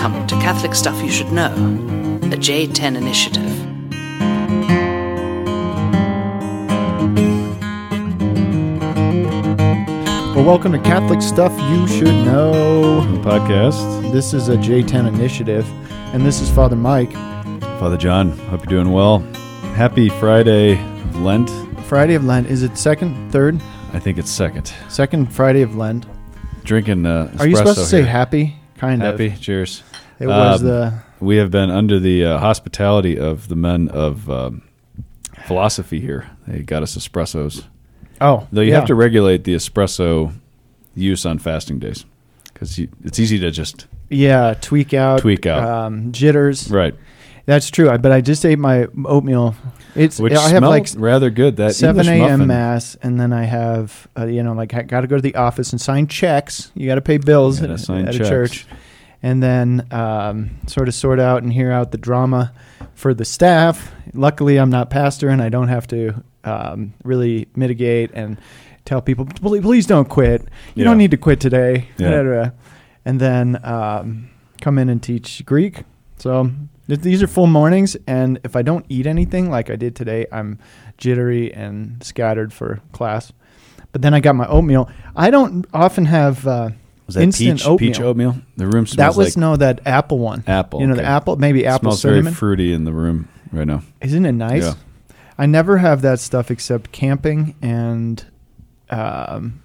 [0.00, 1.52] Welcome to Catholic Stuff You Should Know,
[2.20, 3.44] the J10 Initiative.
[10.36, 13.00] Well, welcome to Catholic Stuff You Should Know.
[13.24, 14.12] podcast.
[14.12, 15.68] This is a J10 initiative,
[16.14, 17.12] and this is Father Mike.
[17.80, 19.18] Father John, hope you're doing well.
[19.74, 21.50] Happy Friday of Lent.
[21.86, 22.46] Friday of Lent.
[22.48, 23.60] Is it second, third?
[23.92, 24.72] I think it's second.
[24.88, 26.06] Second Friday of Lent.
[26.62, 28.06] Drinking uh, Are you supposed to espresso say here.
[28.06, 28.56] happy?
[28.76, 29.26] Kind happy?
[29.26, 29.30] of.
[29.32, 29.42] Happy.
[29.42, 29.82] Cheers.
[30.20, 30.92] It was Um, the.
[31.20, 34.62] We have been under the uh, hospitality of the men of um,
[35.46, 36.30] philosophy here.
[36.46, 37.64] They got us espressos.
[38.20, 38.76] Oh, Though you yeah.
[38.76, 40.32] have to regulate the espresso
[40.94, 42.04] use on fasting days
[42.52, 45.20] because it's easy to just Yeah, tweak out.
[45.20, 45.62] Tweak out.
[45.62, 46.70] Um, jitters.
[46.70, 46.94] right.
[47.46, 47.88] That's true.
[47.88, 49.54] I- But I just ate my oatmeal.
[49.94, 50.18] It's.
[50.20, 51.56] Which I have like rather good.
[51.56, 52.46] That seven a.m.
[52.46, 55.34] mass, and then I have, uh, you know, like I got to go to the
[55.34, 56.70] office and sign checks.
[56.74, 58.66] You got to pay bills Gotta at, sign at a church,
[59.22, 62.52] and then um, sort of sort out and hear out the drama
[62.94, 63.92] for the staff.
[64.14, 68.38] Luckily, I'm not pastor, and I don't have to um, really mitigate and
[68.84, 70.42] tell people, please, please don't quit.
[70.42, 70.84] You Yeah.
[70.84, 71.88] don't need to quit today.
[71.98, 72.50] Yeah.
[73.04, 75.84] And then um, come in and teach Greek.
[76.18, 76.50] So
[76.88, 80.26] th- these are full mornings, and if I don't eat anything like I did today,
[80.32, 80.58] I'm
[80.96, 83.32] jittery and scattered for class.
[83.92, 84.90] But then I got my oatmeal.
[85.16, 86.70] I don't often have uh,
[87.08, 87.78] Was that instant peach oatmeal.
[87.78, 88.36] peach oatmeal?
[88.56, 90.44] The room smells That was like no that apple one.
[90.46, 90.80] apple.
[90.80, 91.02] You know okay.
[91.02, 92.24] the apple, maybe apple smells cinnamon.
[92.24, 93.82] very fruity in the room right now.
[94.00, 94.62] Isn't it nice?
[94.62, 94.74] Yeah.
[95.38, 98.24] I never have that stuff except camping and
[98.90, 99.62] um,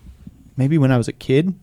[0.58, 1.53] maybe when I was a kid.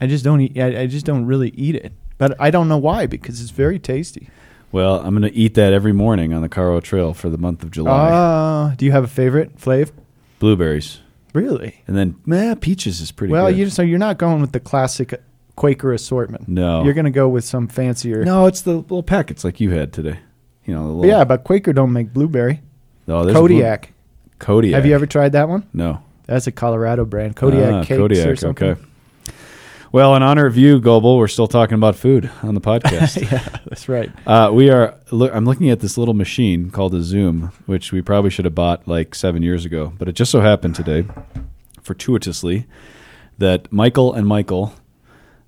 [0.00, 0.58] I just don't eat.
[0.58, 3.78] I, I just don't really eat it, but I don't know why because it's very
[3.78, 4.30] tasty.
[4.72, 7.62] Well, I'm going to eat that every morning on the Caro Trail for the month
[7.62, 8.08] of July.
[8.10, 9.90] Uh, do you have a favorite, Flav?
[10.38, 11.00] Blueberries.
[11.32, 11.82] Really?
[11.86, 13.56] And then, meh, peaches is pretty well, good.
[13.58, 15.20] you so you're not going with the classic
[15.56, 16.48] Quaker assortment.
[16.48, 16.82] no.
[16.84, 18.24] You're going to go with some fancier.
[18.24, 20.18] No, it's the little packets like you had today.
[20.64, 22.62] You know, the little, Yeah, but Quaker don't make blueberry.
[23.08, 23.92] Oh, there's a blue- Kodiak.
[24.38, 24.74] Kodiak.
[24.74, 25.66] Have you ever tried that one?
[25.72, 26.02] No.
[26.26, 27.36] That's a Colorado brand.
[27.36, 28.68] Kodiak Ah, cakes Kodiak, or something.
[28.70, 28.80] Okay.
[29.92, 33.20] Well, in honor of you, Goebel, we're still talking about food on the podcast.
[33.30, 34.10] yeah, that's right.
[34.26, 34.94] uh, we are.
[35.10, 38.54] Look, I'm looking at this little machine called a Zoom, which we probably should have
[38.54, 39.92] bought like seven years ago.
[39.98, 41.06] But it just so happened today,
[41.82, 42.66] fortuitously,
[43.38, 44.72] that Michael and Michael,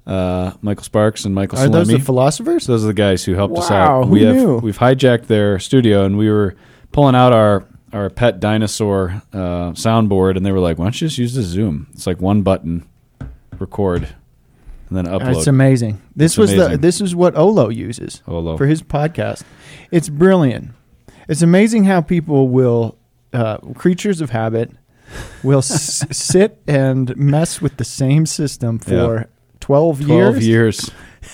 [0.09, 2.67] uh, Michael Sparks and Michael Are those the philosophers?
[2.67, 4.09] those are the guys who helped us out.
[4.09, 4.57] we have knew?
[4.59, 6.57] we've hijacked their studio and we were
[6.91, 11.07] pulling out our our pet dinosaur uh, soundboard, and they were like, "Why don't you
[11.07, 11.87] just use the Zoom?
[11.93, 12.89] It's like one button,
[13.61, 14.09] record,
[14.95, 16.01] and then upload." It's amazing.
[16.15, 18.57] This It's was the this is what Olo uses Olo.
[18.57, 19.43] for his podcast.
[19.91, 20.71] It's brilliant.
[21.29, 22.97] It's amazing how people will
[23.33, 24.71] uh, creatures of habit
[25.43, 29.29] will s- sit and mess with the same system for
[29.61, 30.91] 12 Twelve years, years.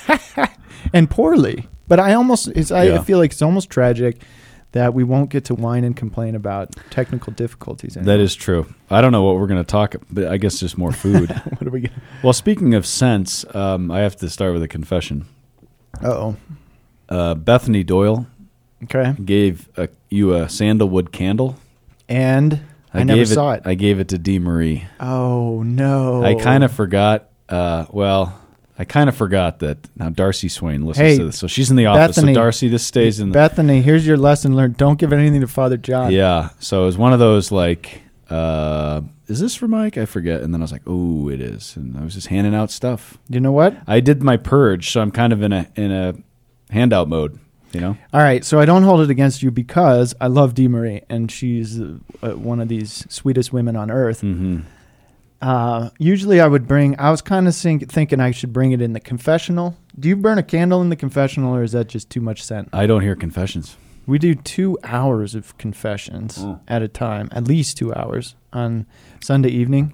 [0.92, 1.68] and poorly.
[1.86, 3.02] But I almost it's I Yeah.
[3.02, 4.22] feel like it's almost tragic
[4.72, 7.94] that we won't get to whine and complain about technical difficulties.
[7.94, 8.20] That anymore.
[8.24, 8.66] is true.
[8.90, 11.30] I don't know what we're going to talk, but I guess just more food.
[11.30, 14.68] what are we going well, speaking of scents, um, I have to start with a
[14.68, 15.26] confession.
[16.02, 16.36] Uh oh.
[17.08, 18.26] Uh, Bethany Doyle
[18.84, 19.14] Okay.
[19.24, 21.56] gave a, you a sandalwood candle.
[22.08, 22.60] And
[22.94, 23.62] I, never gave saw it.
[23.64, 24.86] I gave it to Dee Marie.
[25.00, 26.22] oh no.
[26.24, 27.28] I kind of forgot.
[27.48, 28.38] Uh, well,
[28.78, 31.76] I kind of forgot that now Darcy Swain listens Hey, to this, so she's in
[31.76, 32.16] the office.
[32.16, 33.30] Bethany, so Darcy, this stays in.
[33.30, 34.76] the Bethany, here's your lesson learned.
[34.76, 36.12] Don't give anything to Father John.
[36.12, 39.98] Yeah, so it was one of those like, uh, is this for Mike?
[39.98, 40.42] I forget.
[40.42, 43.18] And then I was like, oh, it is, and I was just handing out stuff.
[43.28, 43.76] You know what?
[43.86, 46.14] I did my purge, so I'm kind of in a in a
[46.70, 47.38] handout mode.
[47.72, 50.68] You know, All right, so I don't hold it against you because I love Dee
[50.68, 54.22] Marie, and she's uh, one of these sweetest women on earth.
[54.22, 54.60] mm-hmm.
[55.40, 56.98] Uh, usually, I would bring.
[56.98, 59.76] I was kind of think, thinking I should bring it in the confessional.
[59.98, 62.68] Do you burn a candle in the confessional, or is that just too much scent?
[62.72, 63.76] I don't hear confessions.
[64.06, 66.58] We do two hours of confessions Oh.
[66.66, 68.86] at a time, at least two hours on
[69.20, 69.92] Sunday evening.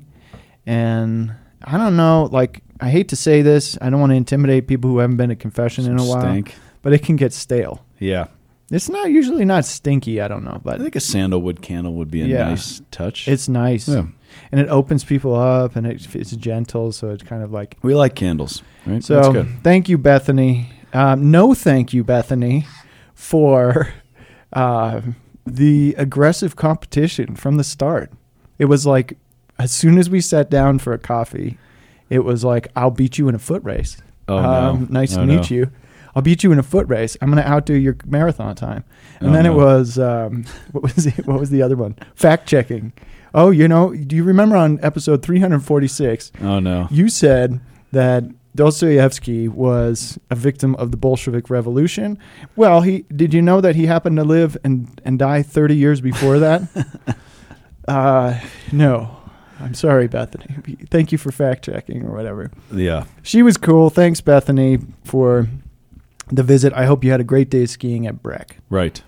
[0.66, 1.34] And
[1.64, 3.76] I don't know, like, I hate to say this.
[3.82, 6.54] I don't want to intimidate people who haven't been to confession in a while, stank.
[6.82, 7.84] but it can get stale.
[7.98, 8.26] Yeah,
[8.70, 10.20] It's not usually not stinky.
[10.20, 12.48] I don't know, but I think a sandalwood candle would be a Yeah.
[12.48, 13.28] nice touch.
[13.28, 14.06] it's nice, yeah.
[14.52, 17.76] And it opens people up, and it, it's gentle, so it's kind of like.
[17.82, 19.02] we like candles, right?
[19.02, 19.48] So good.
[19.62, 20.70] thank you, Bethany.
[20.92, 22.66] Um, no, thank you, Bethany,
[23.14, 23.88] for
[24.52, 25.00] uh,
[25.46, 28.12] the aggressive competition from the start.
[28.58, 29.16] It was like
[29.58, 31.58] as soon as we sat down for a coffee,
[32.10, 33.96] it was like I'll beat you in a foot race.
[34.28, 35.00] Oh um, no!
[35.00, 35.56] nice Oh, to meet no.
[35.56, 35.70] you.
[36.16, 37.16] I'll beat you in a foot race.
[37.20, 38.84] I'm going to outdo your marathon time.
[39.18, 41.96] And Oh, then it was um, what was it, what was the other one?
[42.14, 42.92] Fact checking.
[43.34, 46.86] Oh, you know, do you remember on episode 346 Oh no!
[46.90, 47.60] you said
[47.92, 52.16] that Dostoevsky was a victim of the Bolshevik Revolution.
[52.54, 56.00] Well, he did you know that he happened to live and and die 30 years
[56.00, 56.62] before that?
[57.88, 58.38] uh,
[58.72, 59.16] no.
[59.60, 60.46] I'm sorry, Bethany.
[60.90, 62.50] Thank you for fact checking or whatever.
[62.72, 63.04] Yeah.
[63.22, 63.88] She was cool.
[63.88, 65.48] Thanks, Bethany, for
[66.28, 66.72] the visit.
[66.72, 68.58] I hope you had a great day skiing at Breck.
[68.68, 69.02] Right.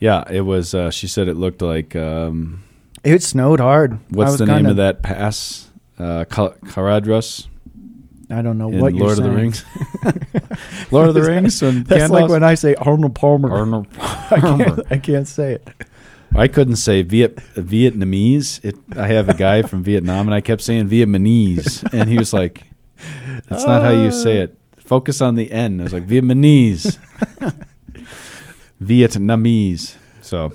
[0.00, 0.74] Yeah, it was.
[0.74, 1.94] Uh, she said it looked like.
[1.94, 2.64] Um,
[3.04, 3.98] It snowed hard.
[4.10, 5.70] What's the name of that pass?
[5.98, 6.24] Uh,
[8.32, 9.30] I don't know in what you're Lord of the.
[9.30, 9.64] Rings.
[10.90, 11.62] Lord of the Rings.
[11.62, 13.52] And That's like when I say Arnold Palmer.
[13.52, 14.64] Arnold I, Palmer.
[14.64, 15.68] can't, I can't say it.
[16.34, 18.64] I couldn't say Viet Vietnamese.
[18.64, 22.32] It, I have a guy from Vietnam, and I kept saying Vietnamese, and he was
[22.32, 22.62] like,
[23.50, 24.56] "That's not how you say it.
[24.78, 26.96] Focus on the N." I was like Vietnamese,
[28.82, 29.96] Vietnamese.
[30.22, 30.54] So,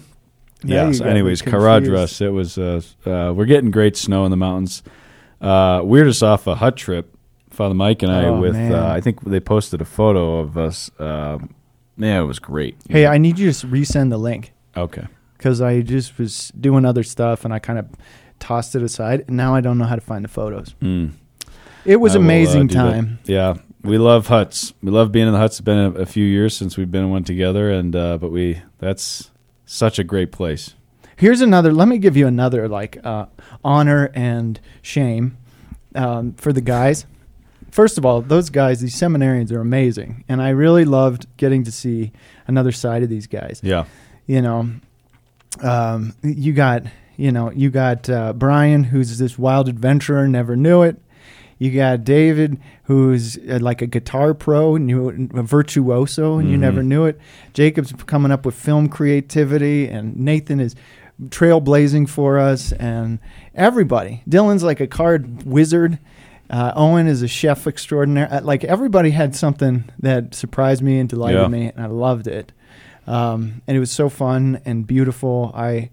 [0.68, 0.92] yeah.
[0.92, 1.66] So, anyways, confused.
[1.66, 2.22] Caradhras.
[2.22, 2.58] It was.
[2.58, 4.84] Uh, uh, we're getting great snow in the mountains.
[5.42, 7.14] Uh, weirded us off a hut trip.
[7.50, 8.56] Father Mike and I Oh, with.
[8.56, 10.92] Uh, I think they posted a photo of us.
[11.00, 11.40] Uh,
[11.98, 12.76] yeah, it was great.
[12.90, 15.08] Hey, I need you to resend the link okay.
[15.38, 17.88] because I just was doing other stuff and I kind of
[18.40, 19.26] tossed it aside.
[19.28, 20.76] And now I don't know how to find the photos.
[20.82, 21.14] Mm.
[21.86, 22.74] It was I will, uh, amazing that.
[22.74, 23.20] time.
[23.24, 24.74] Yeah, we love huts.
[24.84, 25.56] We love being in the huts.
[25.56, 28.32] It's been a, a few years since we've been in one together, and uh, but
[28.32, 29.32] we that's
[29.68, 30.74] such a great place.
[31.16, 31.72] Here's another.
[31.72, 33.28] Let me give you another like uh,
[33.64, 35.38] honor and shame
[35.94, 37.06] um, for the guys.
[37.72, 41.72] First of all, those guys, these seminarians, are amazing, and I really loved getting to
[41.72, 42.12] see
[42.48, 43.60] another side of these guys.
[43.62, 43.86] Yeah,
[44.26, 44.70] You know,
[45.62, 46.84] um, you got
[47.18, 50.98] you know you got uh, Brian, who's this wild adventurer, never knew it.
[51.60, 56.62] You got David, who's uh, like a guitar pro, knew a virtuoso, and you Mhm.
[56.62, 57.20] never knew it.
[57.54, 60.76] Jacob's coming up with film creativity, and Nathan is
[61.30, 63.20] trailblazing for us, and
[63.56, 64.22] everybody.
[64.30, 65.98] Dylan's like a card wizard.
[66.50, 68.28] Uh, Owen is a chef extraordinaire.
[68.32, 71.48] Uh, Like everybody had something that surprised me and delighted Yeah.
[71.48, 72.52] me, and I loved it.
[73.08, 75.52] Um, and it was so fun and beautiful.
[75.56, 75.90] I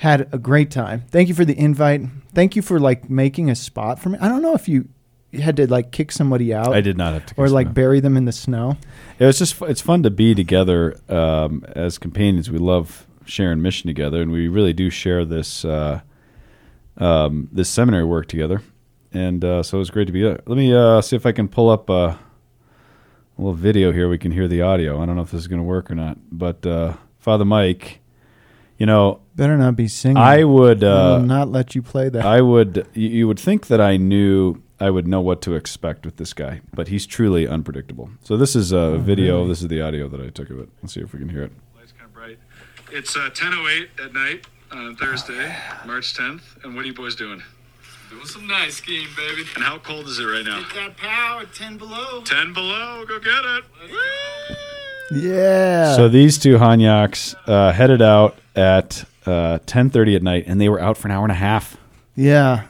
[0.00, 1.04] had a great time.
[1.10, 2.00] Thank you for the invite.
[2.32, 4.16] Thank you for like making a spot for me.
[4.18, 4.88] I don't know if you
[5.34, 7.34] had to like kick somebody out I did not have to.
[7.36, 7.74] or like them.
[7.74, 8.78] bury them in the snow.
[9.18, 12.50] it was just it's fun to be together um, as companions.
[12.50, 16.00] We love sharing mission together, and we really do share this uh,
[16.96, 18.62] um, this seminary work together.
[19.12, 20.40] And uh, so it was great to be there.
[20.46, 22.18] Let me uh, see if I can pull up uh, a
[23.36, 24.08] little video here.
[24.08, 25.02] We can hear the audio.
[25.02, 28.00] I don't know if this is going to work or not, but uh, Father Mike,
[28.80, 30.16] you know, Better not be singing.
[30.16, 30.82] I would.
[30.82, 32.24] I Uh, will not let you play that.
[32.26, 32.86] I would.
[32.94, 34.60] You, you would think that I knew.
[34.80, 38.10] I would know what to expect with this guy, but he's truly unpredictable.
[38.22, 39.36] So this is a video.
[39.36, 39.48] really?
[39.50, 40.68] This is the audio that I took of it.
[40.82, 41.52] Let's see if we can hear it.
[41.76, 42.38] Light's kind of bright.
[42.90, 45.54] It's uh, 10:08 at night on Thursday,
[45.86, 46.64] March 10th.
[46.64, 47.42] And what are you boys doing?
[48.10, 49.42] Doing some nice skiing, baby.
[49.54, 50.58] And how cold is it right now?
[50.60, 52.22] Get that power, 10 below.
[52.24, 53.04] 10 below.
[53.06, 53.64] Go get it.
[55.12, 55.94] yeah.
[55.96, 60.80] So these two Hanyaks uh, headed out at uh, 10:30 at night, and they were
[60.80, 61.76] out for an hour and a half.
[62.14, 62.64] yeah.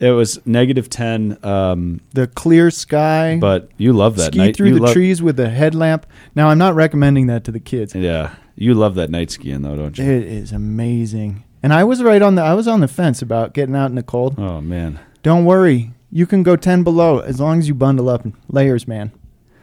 [0.00, 3.38] It was negative 10, um, The clear sky.
[3.40, 4.32] but you love that night.
[4.34, 4.56] ski night.
[4.56, 6.04] through you the love- trees with a headlamp.
[6.34, 7.94] Now I'm not recommending that to the kids.
[7.94, 10.04] Yeah, you love that night skiing though, don't you?
[10.04, 11.44] It is amazing.
[11.62, 13.94] And I was right on the I was on the fence about getting out in
[13.94, 14.34] the cold.
[14.36, 15.92] Oh man, Don't worry.
[16.10, 19.12] You can go 10 below as long as you bundle up in layers, man.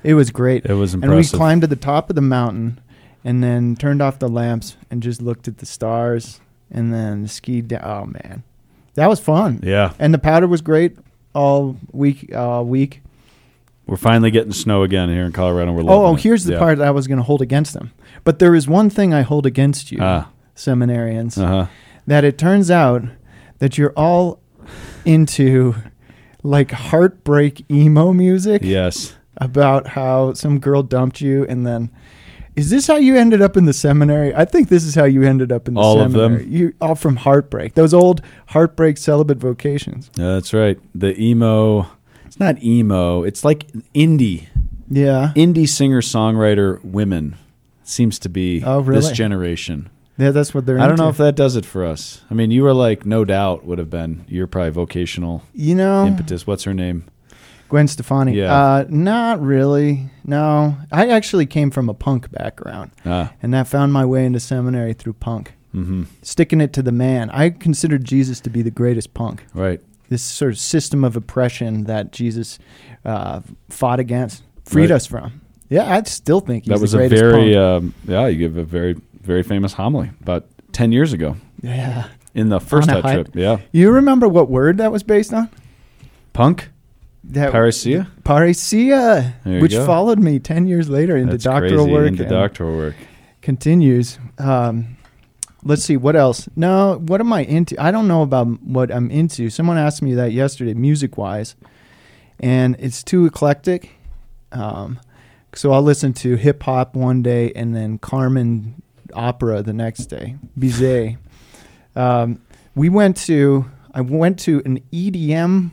[0.04, 0.66] It was great.
[0.66, 1.18] it was impressive.
[1.18, 2.80] And we climbed to the top of the mountain
[3.24, 6.40] and then turned off the lamps and just looked at the stars
[6.72, 7.82] and then skied down.
[7.84, 8.44] Oh, man.
[8.96, 9.60] That was fun.
[9.64, 10.98] yeah, And the powder was great
[11.34, 12.34] all week.
[12.36, 13.02] Uh, week.
[13.88, 15.72] we're finally getting snow again here in Colorado.
[15.72, 16.22] We're Oh, oh, it.
[16.22, 16.60] here's the Yeah.
[16.60, 17.92] part I was going to hold against them.
[18.24, 21.66] But there is one thing I hold against you, Ah, seminarians, uh huh.
[22.08, 23.04] that it turns out
[23.60, 24.40] that you're all
[25.06, 25.76] into
[26.44, 28.62] like heartbreak emo music.
[28.64, 29.16] Yes.
[29.38, 31.90] about how some girl dumped you and then
[32.56, 34.34] is this how you ended up in the seminary?
[34.36, 36.44] I think this is how you ended up in the All of seminary.
[36.44, 36.52] them?
[36.54, 37.74] You all from heartbreak.
[37.76, 40.10] Those old heartbreak celibate vocations.
[40.16, 40.80] Yeah, that's right.
[40.94, 41.88] The emo.
[42.26, 43.24] It's not emo.
[43.24, 44.48] It's like indie,
[44.90, 45.32] Yeah.
[45.36, 47.36] indie singer songwriter women.
[47.84, 49.90] Seems to be Oh, this generation.
[50.18, 52.22] Yeah, that's what they're I don't know if that does it for us.
[52.30, 54.24] I mean, you were like, no doubt would have been.
[54.28, 56.46] You're probably vocational you know impetus.
[56.46, 57.06] What's her name?
[57.72, 58.34] Gwen Stefani.
[58.36, 58.54] Yeah.
[58.54, 60.10] Uh not really.
[60.26, 60.76] No.
[60.92, 64.94] I actually came from a punk background Ah, and that found my way into seminary
[64.94, 65.54] through punk.
[65.74, 66.04] mm-hmm.
[66.22, 67.30] Sticking it to the man.
[67.32, 69.46] I considered Jesus to be the greatest punk.
[69.54, 69.80] Right.
[70.10, 72.60] this sort of system of oppression that Jesus
[73.06, 74.98] uh, fought against, freed Right.
[74.98, 75.40] us from.
[75.70, 77.56] Yeah, I still think he's that was the a very, punk.
[77.56, 78.28] um, yeah.
[78.28, 82.08] You give a very, very famous homily about ten years ago yeah.
[82.36, 83.14] in the first On a hut hike?
[83.32, 83.36] trip.
[83.36, 85.48] Yeah, You remember what word that was based on?
[86.34, 86.70] punk.
[87.26, 88.08] That Parousia?
[88.24, 89.86] Parousia, which go.
[89.86, 91.92] followed me ten years later into That's doctoral crazy.
[91.92, 92.08] work.
[92.08, 92.96] Into doctoral work.
[93.42, 94.18] continues.
[94.38, 94.98] Um,
[95.64, 96.50] let's see what else.
[96.56, 97.76] No, what am I into?
[97.82, 99.50] I don't know about what I'm into.
[99.50, 101.56] Someone asked me that yesterday, music wise,
[102.40, 103.92] and it's too eclectic.
[104.52, 105.00] Um,
[105.54, 108.82] so I'll listen to hip hop one day and then Carmen
[109.14, 110.36] opera the next day.
[110.58, 111.18] Bizet.
[111.94, 112.42] Um,
[112.74, 113.66] we went to.
[113.94, 115.72] I went to an EDM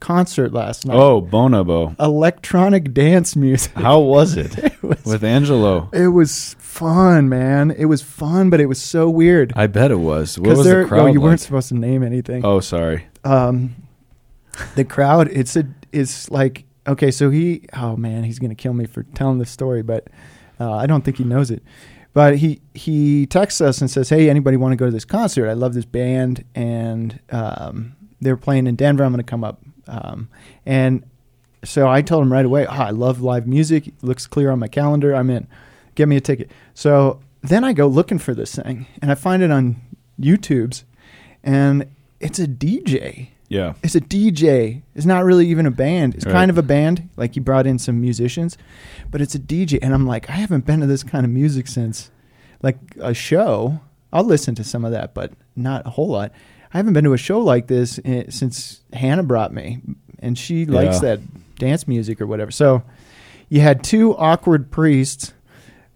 [0.00, 0.96] concert last night.
[0.96, 1.98] Oh, Bonobo.
[1.98, 3.72] Electronic dance music.
[3.74, 5.88] How was it It was with Angelo?
[5.92, 7.70] it was fun, man.
[7.70, 9.52] It was fun, but it was so weird.
[9.56, 10.38] I bet it was.
[10.38, 11.24] What was there, the crowd oh, you like?
[11.24, 12.44] weren't supposed to name anything.
[12.44, 13.06] Oh, sorry.
[13.24, 13.74] Um,
[14.74, 17.10] the crowd, it's a, it's like okay.
[17.10, 20.08] So he, oh man, he's gonna kill me for telling this story, but
[20.60, 21.62] uh, I don't think he knows it.
[22.12, 25.48] But he he texts us and says, "Hey, anybody want to go to this concert?
[25.48, 29.04] I love this band, and um, they're playing in Denver.
[29.04, 30.28] I'm going to come up." Um,
[30.66, 31.02] and
[31.64, 33.88] so I told him right away, oh, "I love live music.
[33.88, 35.14] It looks clear on my calendar.
[35.14, 35.46] I'm in.
[35.94, 39.42] Get me a ticket." So then I go looking for this thing, and I find
[39.42, 39.76] it on
[40.20, 40.84] YouTube's,
[41.42, 41.86] and
[42.20, 43.28] it's a DJ.
[43.48, 43.74] Yeah.
[43.82, 44.82] It's a DJ.
[44.94, 46.14] It's not really even a band.
[46.14, 46.32] It's Right.
[46.32, 47.08] kind of a band.
[47.16, 48.58] Like he brought in some musicians,
[49.10, 49.78] but it's a DJ.
[49.80, 52.10] And I'm like, I haven't been to this kind of music since
[52.62, 53.80] like a show.
[54.12, 56.32] I'll listen to some of that, but not a whole lot.
[56.72, 57.98] I haven't been to a show like this
[58.28, 59.80] since Hannah brought me,
[60.18, 61.16] and she likes Yeah.
[61.16, 61.20] that
[61.58, 62.50] dance music or whatever.
[62.50, 62.82] So
[63.48, 65.32] you had two awkward priests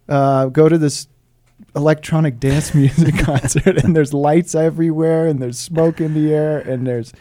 [0.09, 1.07] uh, go to this
[1.77, 6.87] electronic dance music concert and there's lights everywhere and there's smoke in the air and
[6.87, 7.13] there's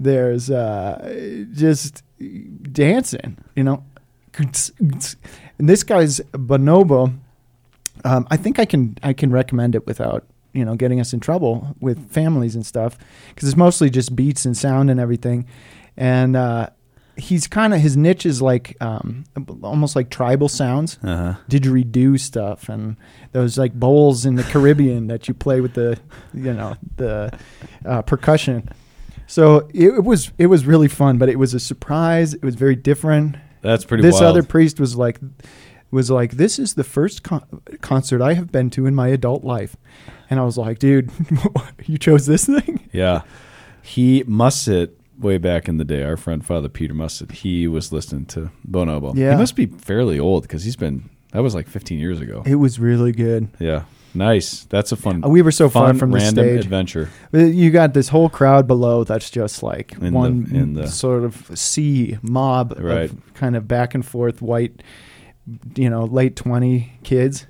[0.00, 2.02] there's uh, just
[2.72, 3.84] dancing you know
[4.38, 5.14] and
[5.58, 7.16] this guy's bonobo
[8.04, 11.20] um, i think i can i can recommend it without you know getting us in
[11.20, 12.96] trouble with families and stuff
[13.30, 15.46] because it's mostly just beats and sound and everything
[15.96, 16.68] and uh,
[17.16, 19.24] he's kind of his niche is like um,
[19.62, 21.34] almost like tribal sounds Uh huh.
[21.48, 22.96] didgeridoo stuff and
[23.32, 25.98] those like bowls in the Caribbean that you play with the
[26.34, 27.30] you know the
[27.84, 28.68] uh, percussion.
[29.26, 32.34] So it, it was it was really fun, but it was a surprise.
[32.34, 33.36] It was very different.
[33.62, 34.24] That's pretty this wild.
[34.24, 35.18] other priest was like
[35.90, 37.44] was like this is the first con-
[37.80, 39.76] concert I have been to in my adult life,
[40.32, 41.10] and I was like, dude,
[41.86, 42.88] you chose this thing.
[42.90, 43.20] Yeah.
[43.82, 48.24] He Musset, way back in the day, our friend Father Peter Musset, he was listening
[48.26, 49.14] to Bonobo.
[49.14, 49.32] Yeah.
[49.32, 52.42] He must be fairly old because he's been, that was like 15 years ago.
[52.46, 53.48] It was really good.
[53.58, 53.84] Yeah.
[54.14, 54.64] Nice.
[54.64, 55.20] That's a fun.
[55.22, 56.60] We were so far fun, from the random stage.
[56.64, 57.10] adventure.
[57.32, 61.24] You got this whole crowd below that's just like In the- one in the- sort
[61.24, 63.10] of sea mob Right.
[63.10, 64.82] of kind of back and forth white,
[65.76, 67.46] you know, late 20 kids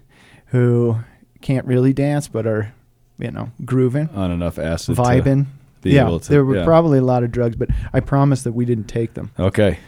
[0.46, 0.98] who
[1.42, 2.72] can't really dance but are,
[3.18, 4.96] you know, grooving, On enough acid.
[4.96, 5.46] to vibing.
[5.82, 6.64] be yeah, able to- there were yeah.
[6.64, 9.30] probably a lot of drugs, but I promise that we didn't take them.
[9.38, 9.78] Okay.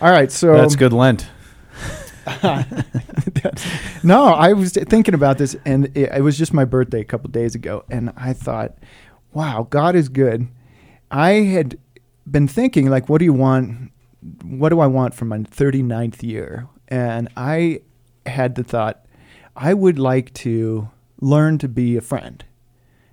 [0.00, 1.28] All right, so That's good Lent.
[4.02, 7.30] no, I was thinking about this, and it, it was just my birthday a couple
[7.30, 8.74] days ago, and I thought,
[9.32, 10.48] wow, God is good.
[11.10, 11.78] I had
[12.30, 13.90] been thinking, like, what do you want?
[14.42, 16.66] What do I want for my 39th year?
[16.88, 17.80] And I
[18.26, 19.03] had the thought,
[19.56, 20.88] I would like to
[21.20, 22.44] learn to be a friend,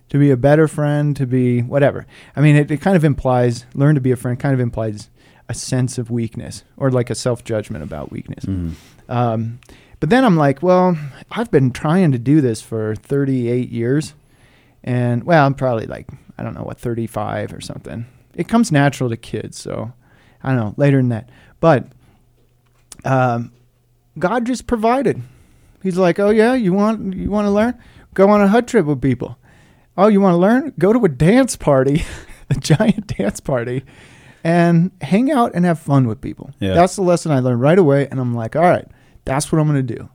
[0.09, 2.05] to be a better friend, to be whatever.
[2.35, 5.09] I mean, it, it kind of implies, learn to be a friend kind of implies
[5.47, 8.45] a sense of weakness or like a self judgment about weakness.
[8.45, 8.73] Mhm.
[9.09, 9.59] Um,
[9.99, 10.97] but then I'm like, well,
[11.29, 14.15] I've been trying to do this for 38 years.
[14.83, 18.05] And, well, I'm probably like, I don't know, what, 35 or something.
[18.33, 19.59] It comes natural to kids.
[19.59, 19.93] So
[20.41, 21.29] I don't know, later than that.
[21.59, 21.85] But
[23.05, 23.51] um,
[24.17, 25.21] God just provided.
[25.81, 27.77] He's like, oh, yeah, you want, you want to learn?
[28.13, 29.37] Go on a hut trip with people.
[29.97, 30.73] Oh, you want to learn?
[30.77, 32.03] Go to a dance party,
[32.49, 33.83] a giant dance party,
[34.43, 36.51] and hang out and have fun with people.
[36.59, 36.73] Yeah.
[36.73, 38.07] That's the lesson I learned right away.
[38.09, 38.87] And I'm like, all right,
[39.25, 40.09] that's what I'm going to do.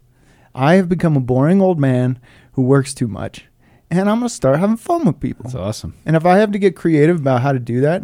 [0.55, 2.19] I have become a boring old man
[2.53, 3.45] who works too much,
[3.91, 5.45] and I'm going to start having fun with people.
[5.45, 5.95] That's awesome.
[6.07, 8.03] And if I have to get creative about how to do that,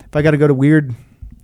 [0.00, 0.94] if I got to go to weird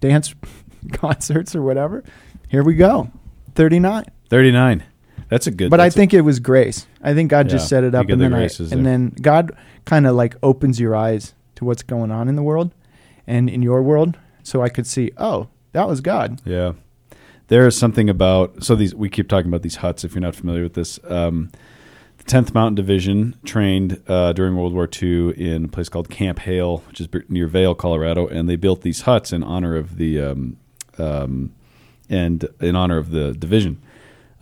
[0.00, 0.35] dance
[0.93, 2.03] concerts or whatever,
[2.49, 3.11] here we go.
[3.55, 4.05] 39.
[4.31, 4.85] 39.
[5.29, 5.71] That's a good.
[5.71, 6.87] But I that's a- think it was grace.
[7.03, 8.83] I think God Yeah, just set it up, and the then I, and there.
[8.83, 9.53] then God
[9.85, 12.73] kind of like opens your eyes to what's going on in the world
[13.27, 16.41] and in your world, so I could see, oh, that was God.
[16.45, 16.73] Yeah.
[17.49, 20.05] There is something about so these we keep talking about these huts.
[20.05, 21.51] If you're not familiar with this, um,
[22.19, 26.41] the 10th Mountain Division trained uh, during World War II in a place called Camp
[26.41, 30.21] Hale, which is near Vail, Colorado, and they built these huts in honor of the
[30.21, 30.57] um,
[30.99, 31.53] um,
[32.11, 33.81] and in honor of the division.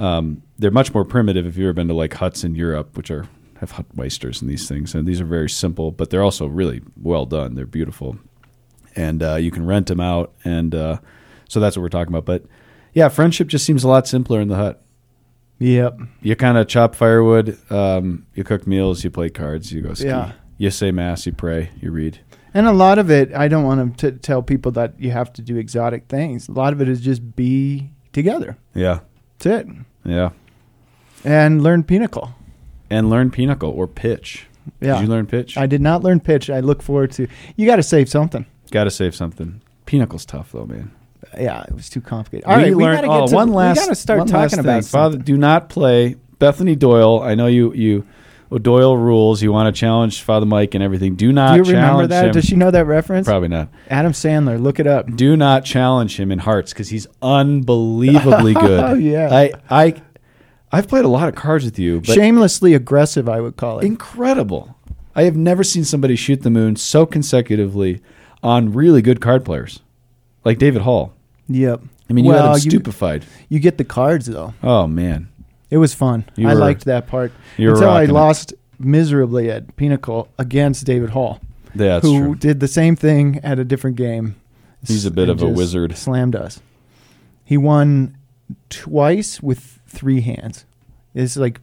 [0.00, 1.46] Um, they're much more primitive.
[1.46, 3.28] If you've ever been to like huts in Europe, which are
[3.60, 6.82] have hut weisters and these things, and these are very simple, but they're also really
[7.00, 7.54] well done.
[7.54, 8.18] They're beautiful
[8.96, 10.32] and uh, you can rent them out.
[10.44, 10.98] And uh,
[11.48, 12.25] So that's what we're talking about.
[12.25, 12.44] But
[12.94, 14.82] yeah, friendship just seems a lot simpler in the hut.
[15.58, 16.00] Yep.
[16.22, 20.06] You kind of chop firewood, um, you cook meals, you play cards, you go ski.
[20.08, 20.32] Yeah.
[20.58, 22.20] You say mass, you pray, you read.
[22.52, 25.42] And a lot of it, I don't want to tell people that you have to
[25.42, 26.48] do exotic things.
[26.48, 28.56] A lot of it is just be together.
[28.75, 29.00] Yeah.
[29.38, 29.76] That's it.
[30.04, 30.30] Yeah.
[31.26, 32.30] And learn pinochle.
[32.88, 34.47] And learn pinochle or pitch.
[34.80, 34.95] Yeah.
[34.95, 35.56] Did you learn pitch?
[35.56, 36.49] I did not learn pitch.
[36.50, 37.26] I look forward to.
[37.56, 38.47] You got to save something.
[38.71, 39.61] Got to save something.
[39.87, 40.92] Pinochle's tough though, man.
[41.38, 42.45] Yeah, it was too complicated.
[42.47, 43.76] All right, we learned- gotta get oh, to, one last.
[43.76, 44.85] We got to start talking last about.
[44.85, 45.18] Father.
[45.18, 47.21] Do not play Bethany Doyle.
[47.21, 47.73] I know you.
[47.75, 48.06] You
[48.50, 49.42] Doyle rules.
[49.42, 51.16] You want to challenge Father Mike and everything.
[51.16, 51.52] Do not.
[51.52, 52.26] Do you remember that?
[52.26, 52.33] Him.
[52.33, 53.26] Does she know that reference?
[53.26, 53.68] Probably not.
[53.88, 54.61] Adam Sandler.
[54.61, 55.14] Look it up.
[55.14, 58.85] Do not challenge him in hearts because he's unbelievably good.
[58.85, 59.28] Oh, yeah.
[59.33, 60.02] I I
[60.76, 63.85] I've played a lot of cards with you, but Shamelessly aggressive, I would call it.
[63.87, 64.76] incredible.
[65.14, 68.02] I have never seen somebody shoot the moon so consecutively
[68.42, 69.80] on really good card players,
[70.45, 71.14] like David Hall.
[71.49, 71.80] yep.
[72.09, 73.25] I mean, you well, had him you, stupefied.
[73.49, 74.54] you get the cards though.
[74.62, 75.28] Oh man,
[75.71, 76.25] It was fun.
[76.37, 78.12] You I were- liked that part you until I rocking it.
[78.12, 81.40] lost miserably at Pinochle against David Hall,
[81.75, 82.35] that's who true.
[82.37, 84.37] did the same thing at a different game.
[84.87, 85.97] He's a bit of a wizard.
[85.97, 86.61] Slammed us.
[87.45, 88.16] He won
[88.71, 90.64] twice with three hands.
[91.14, 91.60] It's like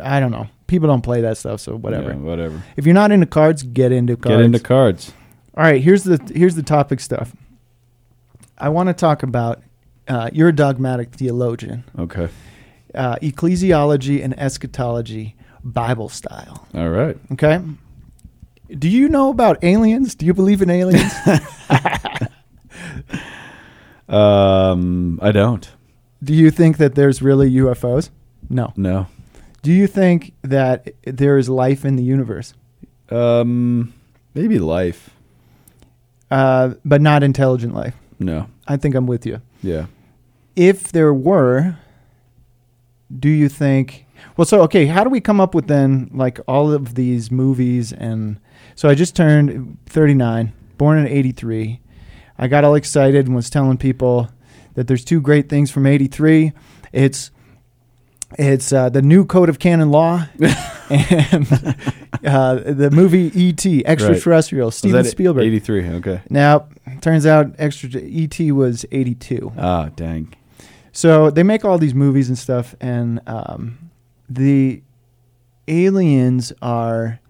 [0.00, 0.46] I don't know.
[0.68, 2.10] People don't play that stuff, so whatever.
[2.10, 2.62] Yeah, whatever.
[2.76, 4.36] If you're not into cards, get into cards.
[4.36, 5.12] Get into cards.
[5.56, 7.34] All right, here's the here's the topic stuff.
[8.56, 9.62] I want to talk about.
[10.06, 11.82] Uh, you're a dogmatic theologian.
[11.98, 12.28] Okay.
[12.94, 16.68] Uh, ecclesiology and eschatology, Bible style.
[16.74, 17.16] All right.
[17.32, 17.60] Okay.
[18.70, 20.14] Do you know about aliens?
[20.14, 21.12] Do you believe in aliens?
[24.08, 25.68] Um, I don't.
[26.24, 28.10] Do you think that there's really UFOs?
[28.48, 28.72] No.
[28.76, 29.06] No.
[29.62, 32.54] Do you think that there is life in the universe,
[33.10, 33.92] Um,
[34.34, 35.10] maybe life.
[36.30, 37.94] uh, but not intelligent life?
[38.18, 38.46] No.
[38.66, 39.40] I think I'm with you.
[39.62, 39.86] Yeah.
[40.56, 41.76] if there were,
[43.18, 44.06] do you think?
[44.36, 47.92] Well, so okay, how do we come up with then like all of these movies
[47.92, 48.38] and
[48.76, 51.80] so I just turned 39, born in 83.
[52.38, 54.28] I got all excited and was telling people
[54.74, 56.52] that there's two great things from 83.
[56.92, 57.30] It's
[58.36, 60.26] it's uh, the new code of canon law
[60.90, 61.46] and
[62.24, 63.86] uh, the movie E.T.
[63.86, 65.44] Extraterrestrial, Was Steven Spielberg.
[65.44, 65.88] Eighty-three.
[65.88, 66.20] Okay.
[66.30, 66.66] Now,
[67.00, 68.50] turns out extra E.T.
[68.50, 69.52] was 82.
[69.56, 70.34] Ah, dang.
[70.92, 73.90] So they make all these movies and stuff, and um,
[74.28, 74.82] the
[75.68, 77.20] aliens are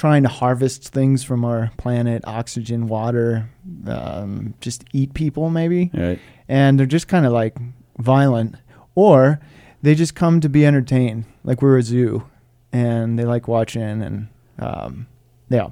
[0.00, 3.50] trying to harvest things from our planet oxygen, water,
[3.86, 5.90] um, just eat people, maybe.
[5.92, 6.18] Right.
[6.48, 7.58] And they're just kind of like
[7.98, 8.54] violent,
[8.94, 9.40] or
[9.82, 12.26] they just come to be entertained, like we're a zoo,
[12.72, 15.06] and they like watching, and um,
[15.50, 15.68] yeah,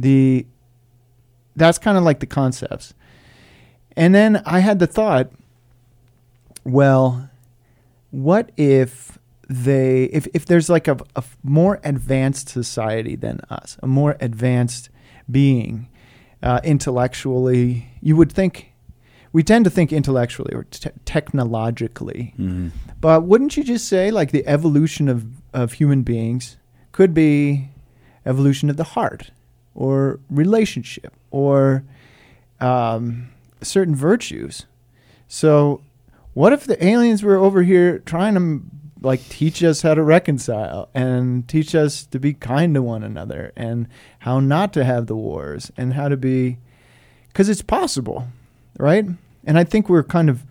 [0.00, 0.44] the
[1.54, 2.92] that's kind of like the concepts.
[3.96, 5.30] And then I had the thought,
[6.64, 7.30] well,
[8.10, 9.16] what if
[9.50, 14.90] they if if there's like a, a more advanced society than us, a more advanced
[15.28, 15.88] being,
[16.42, 18.72] uh, intellectually, you would think
[19.32, 22.68] we tend to think intellectually or te- technologically, Mm-hmm.
[23.00, 26.56] but wouldn't you just say like the evolution of of human beings
[26.92, 27.68] could be
[28.24, 29.32] evolution of the heart
[29.74, 31.82] or relationship or
[32.60, 33.30] um,
[33.62, 34.66] certain virtues?
[35.26, 35.80] So,
[36.34, 38.62] what if the aliens were over here trying to
[39.02, 43.52] like teach us how to reconcile and teach us to be kind to one another
[43.56, 43.88] and
[44.20, 46.58] how not to have the wars and how to be
[47.28, 48.28] because it's possible,
[48.78, 49.06] right?
[49.44, 50.44] And I think we're kind of,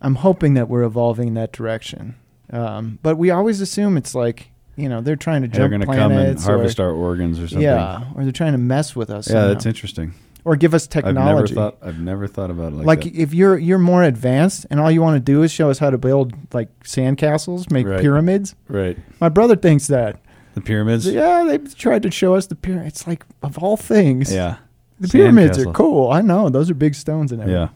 [0.00, 2.16] I'm hoping that we're evolving in that direction.
[2.50, 5.80] Um, but we always assume it's like, you know, they're trying to They're jump going
[5.82, 7.62] to come and harvest or, our organs or something.
[7.62, 9.28] yeah, or they're trying to mess with us.
[9.28, 9.48] Yeah, somehow.
[9.48, 10.14] that's interesting.
[10.46, 11.20] Or give us technology.
[11.20, 11.78] I've never thought.
[11.80, 13.14] I've never thought about it like, like that.
[13.18, 15.88] if you're you're more advanced and all you want to do is show us how
[15.88, 18.00] to build like sandcastles, make Right.
[18.00, 18.54] pyramids.
[18.68, 18.98] Right.
[19.20, 20.20] My brother thinks that.
[20.54, 21.06] The pyramids.
[21.06, 22.88] Yeah, they tried to show us the pyramid.
[22.88, 24.56] It's like of all things, Yeah.
[25.00, 25.74] the pyramids are Sandcastle.
[25.74, 26.10] cool.
[26.12, 27.62] I know those are big stones and everything.
[27.62, 27.68] Yeah.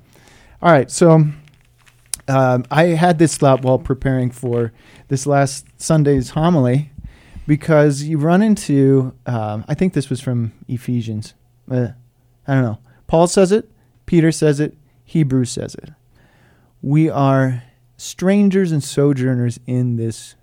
[0.63, 1.25] All right, so
[2.29, 4.73] um, I had this thought while preparing for
[5.09, 6.91] this last Sunday's homily
[7.47, 11.33] because you run into, um, I think this was from Ephesians.
[11.71, 11.89] Uh,
[12.49, 12.79] I don't know.
[13.07, 13.71] Paul says it,
[14.07, 15.91] Peter says it, Hebrews says it.
[16.83, 17.63] We are
[17.97, 20.35] strangers and sojourners in this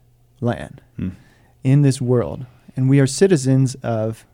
[0.41, 1.09] land, Hmm.
[1.63, 2.45] in this world,
[2.77, 4.25] and we are citizens of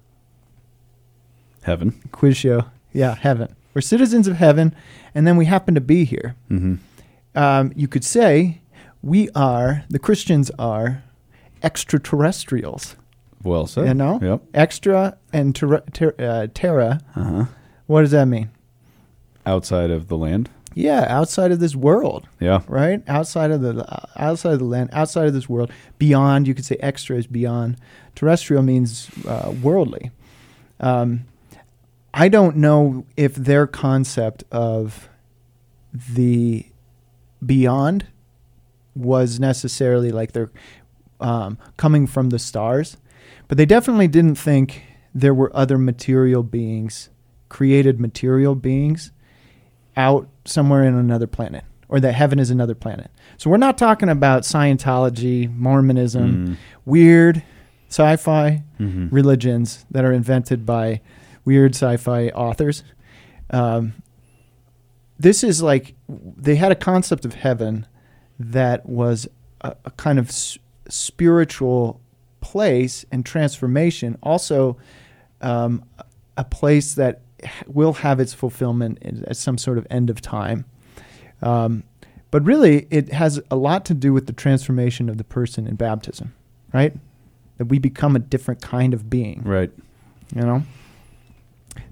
[1.63, 1.93] Heaven.
[2.11, 2.65] quiz show.
[2.93, 3.55] Yeah, heaven.
[3.73, 4.75] We're citizens of heaven,
[5.15, 6.35] and then we happen to be here.
[6.49, 6.75] Mm-hmm.
[7.37, 8.61] Um, you could say
[9.01, 11.03] we are, the Christians are
[11.63, 12.95] extraterrestrials.
[13.43, 13.87] Well said.
[13.87, 14.19] You know?
[14.21, 14.41] Yep.
[14.53, 16.99] Extra and ter- ter- uh, terra.
[17.15, 17.45] Uh huh.
[17.91, 18.49] What does that mean?
[19.45, 20.49] Outside of the land.
[20.73, 22.61] Yeah, outside of this world, Yeah.
[22.69, 23.03] right?
[23.05, 26.47] Outside of the outside of the land, outside of this world, beyond.
[26.47, 27.75] You could say extra is beyond.
[28.15, 30.11] Terrestrial means uh, worldly.
[30.79, 31.25] Um,
[32.13, 35.09] I don't know if their concept of
[35.93, 36.65] the
[37.45, 38.05] beyond
[38.95, 40.51] was necessarily like they're
[41.19, 42.95] um, coming from the stars,
[43.49, 44.81] but they definitely didn't think
[45.13, 47.09] there were other material beings,
[47.51, 49.11] created material beings,
[49.97, 53.11] out somewhere in another planet, or that heaven is another planet.
[53.37, 56.55] So we're not talking about Scientology, Mormonism, Mm.
[56.85, 57.43] weird
[57.89, 59.09] sci-fi Mhm.
[59.11, 61.01] religions that are invented by
[61.43, 62.85] weird sci-fi authors.
[63.49, 63.93] Um,
[65.19, 67.85] this is like they had a concept of heaven
[68.39, 69.27] that was
[69.59, 71.99] a, a kind of s- spiritual
[72.39, 74.17] place and transformation.
[74.23, 74.77] Also,
[75.41, 75.83] um,
[76.37, 77.19] a place that
[77.67, 80.65] will have its fulfillment at some sort of end of time.
[81.41, 81.83] Um,
[82.29, 85.75] but really, it has a lot to do with the transformation of the person in
[85.75, 86.33] baptism,
[86.73, 86.93] right?
[87.57, 89.71] That we become a different kind of being Right.
[90.33, 90.63] you know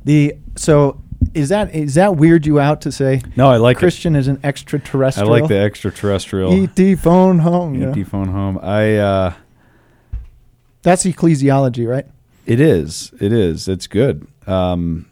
[0.04, 1.00] the so
[1.34, 4.38] is that is that weird you out to say No, I like christian is an
[4.38, 4.46] it.
[4.46, 8.04] I extraterrestrial like the extraterrestrial et phone home ET yeah.
[8.06, 8.58] phone home.
[8.64, 9.34] I uh
[10.82, 12.06] that's ecclesiology right
[12.46, 13.12] It is.
[13.20, 13.68] It is.
[13.68, 14.26] It's good.
[14.48, 15.09] Um,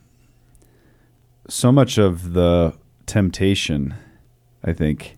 [1.47, 2.73] so much of the
[3.05, 3.95] temptation,
[4.63, 5.17] I think,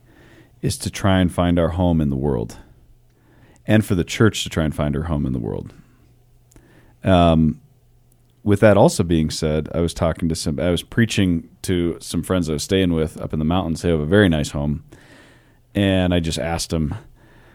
[0.62, 2.58] is to try and find our home in the world,
[3.66, 5.74] and for the church to try and find her home in the world.
[7.04, 7.62] Um,
[8.44, 10.60] with that also being said, I was talking to some.
[10.60, 13.82] I was preaching to some friends I was staying with up in the mountains.
[13.82, 14.84] They have a very nice home,
[15.76, 16.94] and I just asked them.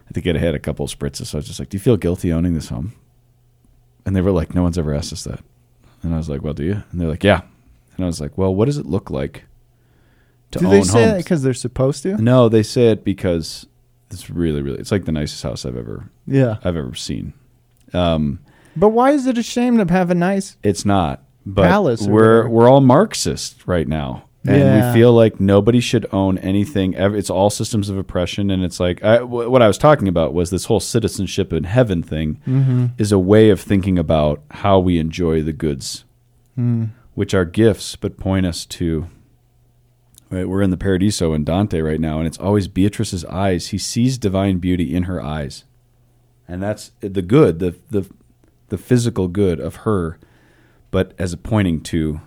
[0.08, 1.26] I think I had a couple of spritzes.
[1.26, 2.92] So I was just like, "Do you feel guilty owning this home?"
[4.06, 5.40] And they were like, no one's ever asked us that.
[6.02, 6.82] And I was like, well, do you?
[6.90, 7.42] And they're like, yeah.
[7.96, 9.44] And I was like, well, what does it look like
[10.52, 11.24] to do own they say that homes?
[11.24, 13.66] because they're supposed to no, they say it because
[14.10, 17.32] it's really, really, it's like the nicest house I've ever, yeah I've ever seen.
[17.92, 18.40] Um,
[18.76, 22.10] but why is it a shame to have a nice it's not, but Palace or
[22.10, 22.48] we're, whatever.
[22.50, 24.24] we're all Marxist right now.
[24.46, 24.92] And Yeah.
[24.92, 26.92] we feel like nobody should own anything.
[26.92, 28.50] It's all systems of oppression.
[28.50, 31.64] And it's like, I, wh- what I was talking about was this whole citizenship in
[31.64, 32.86] heaven thing mm-hmm.
[32.98, 36.04] is a way of thinking about how we enjoy the goods
[36.58, 36.90] mm.
[37.14, 39.06] Which are gifts but point us to
[40.30, 43.78] right we're in the paradiso in dante right now and it's always beatrice's eyes he
[43.78, 45.64] sees divine beauty in her eyes
[46.48, 48.08] and that's the good the the
[48.68, 50.18] the physical good of her
[50.90, 52.20] but as a pointing to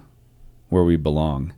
[0.69, 1.54] where we belong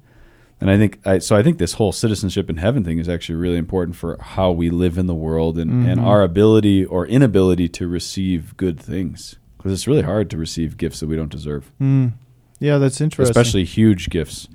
[0.61, 3.35] and i think I, so i think this whole citizenship in heaven thing is actually
[3.35, 6.05] really important for how we live in the world and, and Mhm.
[6.05, 10.99] our ability or inability to receive good things because it's really hard to receive gifts
[11.01, 12.13] that we don't deserve Mm.
[12.59, 14.47] Yeah that's interesting especially huge gifts.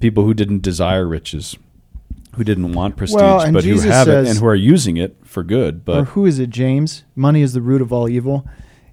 [0.00, 1.56] People who didn't desire riches,
[2.34, 4.96] who didn't want prestige, Well, but Jesus who have says- it and who are using
[4.96, 5.84] it for good.
[5.84, 8.46] But who is it james money is the root of all evil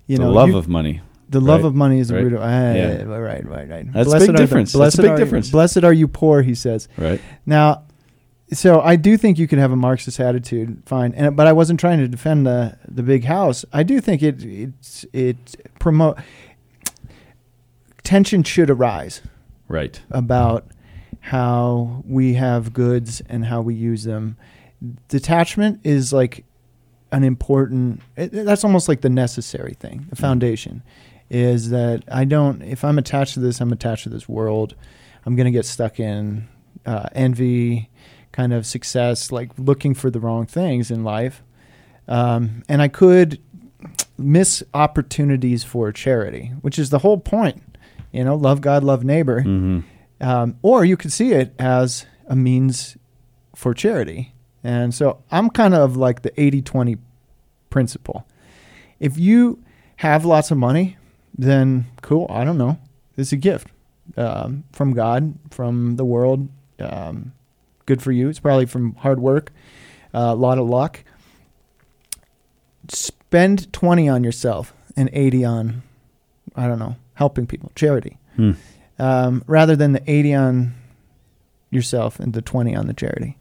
[0.08, 1.02] you the know love you- of money.
[1.32, 1.68] The love Right.
[1.68, 2.24] of money is the Right.
[2.24, 2.42] root of.
[2.42, 3.04] Ah, Yeah.
[3.04, 3.94] Right, right, right.
[3.94, 4.72] That's a big are the- difference.
[4.72, 5.52] That's a blessed big are- difference.
[5.52, 6.88] Blessed are you poor, he says.
[6.98, 7.22] Right?
[7.46, 7.84] Now,
[8.52, 11.14] so I do think you can have a Marxist attitude, fine.
[11.16, 13.64] And but I wasn't trying to defend the the big house.
[13.72, 16.18] I do think it it it promote
[18.10, 19.22] tension should arise
[19.68, 20.02] Right.
[20.10, 20.66] about
[21.20, 24.36] how we have goods and how we use them.
[25.10, 26.44] Detachment is like
[27.12, 28.02] an important.
[28.18, 30.08] It, that's almost like the necessary thing.
[30.10, 30.82] The foundation
[31.30, 32.64] is that I don't.
[32.64, 34.74] If I'm attached to this, I'm attached to this world.
[35.26, 36.48] I'm gonna get stuck in
[36.88, 37.90] uh, envy,
[38.32, 41.44] kind of success, like looking for the wrong things in life,
[42.08, 43.40] um, and I could
[44.18, 47.62] miss opportunities for charity, which is the whole point.
[48.12, 49.42] You know, love God, love neighbor.
[49.42, 49.80] hmm
[50.22, 52.98] Um, or you could see it as a means
[53.56, 54.34] for charity.
[54.64, 56.98] And so I'm kind of like the 80 20
[57.70, 58.28] principle.
[59.00, 59.64] If you
[59.98, 60.98] have lots of money,
[61.38, 62.28] then cool.
[62.30, 62.78] I don't know.
[63.16, 63.68] It's a gift
[64.18, 66.50] um, from God, from the world.
[66.80, 67.32] Um,
[67.86, 68.28] good for you.
[68.30, 69.52] It's probably from hard work,
[70.14, 71.04] uh, a lot of luck.
[72.90, 75.84] Spend 20 on yourself and 80 on,
[76.56, 78.52] I don't know, helping people, charity Hmm.
[78.98, 80.74] um, rather than the 80 on
[81.70, 83.38] yourself and the 20 on the charity.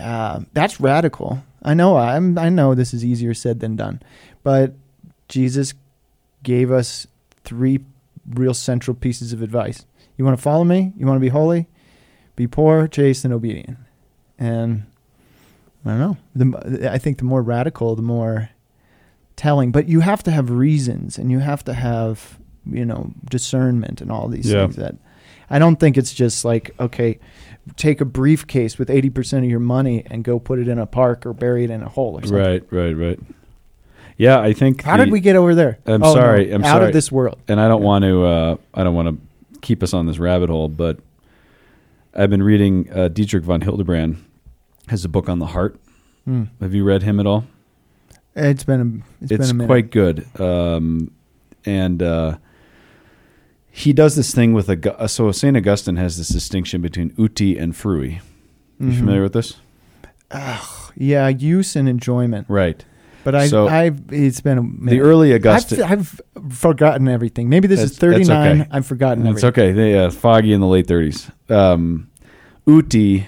[0.00, 1.42] Um, that's radical.
[1.62, 4.00] I know I'm I know this is easier said than done.
[4.42, 4.72] But
[5.28, 5.74] Jesus
[6.42, 7.06] gave us
[7.44, 7.80] three
[8.28, 9.84] real central pieces of advice.
[10.16, 10.92] You want to follow me?
[10.96, 11.66] You want to be holy?
[12.36, 13.78] Be poor, chaste, and obedient.
[14.38, 14.84] And
[15.84, 16.16] I don't know.
[16.34, 18.50] The, I think the more radical, the more
[19.36, 19.70] telling.
[19.72, 22.38] But you have to have reasons, and you have to have
[22.70, 24.62] you know discernment and all these Yeah.
[24.64, 24.96] things that
[25.50, 27.18] I don't think it's just like okay,
[27.76, 30.86] take a briefcase with eighty percent of your money and go put it in a
[30.86, 32.38] park or bury it in a hole or something.
[32.38, 33.18] Right, right, right.
[34.16, 34.82] Yeah, I think.
[34.82, 35.78] How the- did we get over there?
[35.86, 36.86] I'm Oh, no, sorry, I'm out sorry.
[36.86, 37.38] of this world.
[37.48, 38.24] and I don't want to.
[38.24, 40.98] Uh, I don't want to keep us on this rabbit hole, but
[42.14, 44.22] I've been reading uh, Dietrich von Hildebrand
[44.88, 45.80] has a book on the heart.
[46.26, 46.44] Hmm.
[46.60, 47.44] Have you read him at all?
[48.36, 50.26] It's been a, it's, it's been a quite good.
[50.40, 51.10] Um,
[51.66, 52.36] and uh,
[53.76, 55.08] he does this thing with a.
[55.08, 58.20] So Saint Augustine has this distinction between uti and frui.
[58.78, 58.98] You Mhm.
[58.98, 59.56] familiar with this?
[60.96, 62.46] Yeah, use and enjoyment.
[62.48, 62.84] Right.
[63.24, 64.90] But I, So- I've it's been a minute.
[64.90, 65.82] The early Augustine.
[65.82, 67.48] I've, I've forgotten everything.
[67.48, 68.60] Maybe this is that's 39.
[68.60, 68.68] okay.
[68.70, 69.34] I've forgotten everything.
[69.36, 69.72] It's okay.
[69.72, 71.30] They uh, foggy in the late thirties.
[71.48, 72.08] Um,
[72.66, 73.26] uti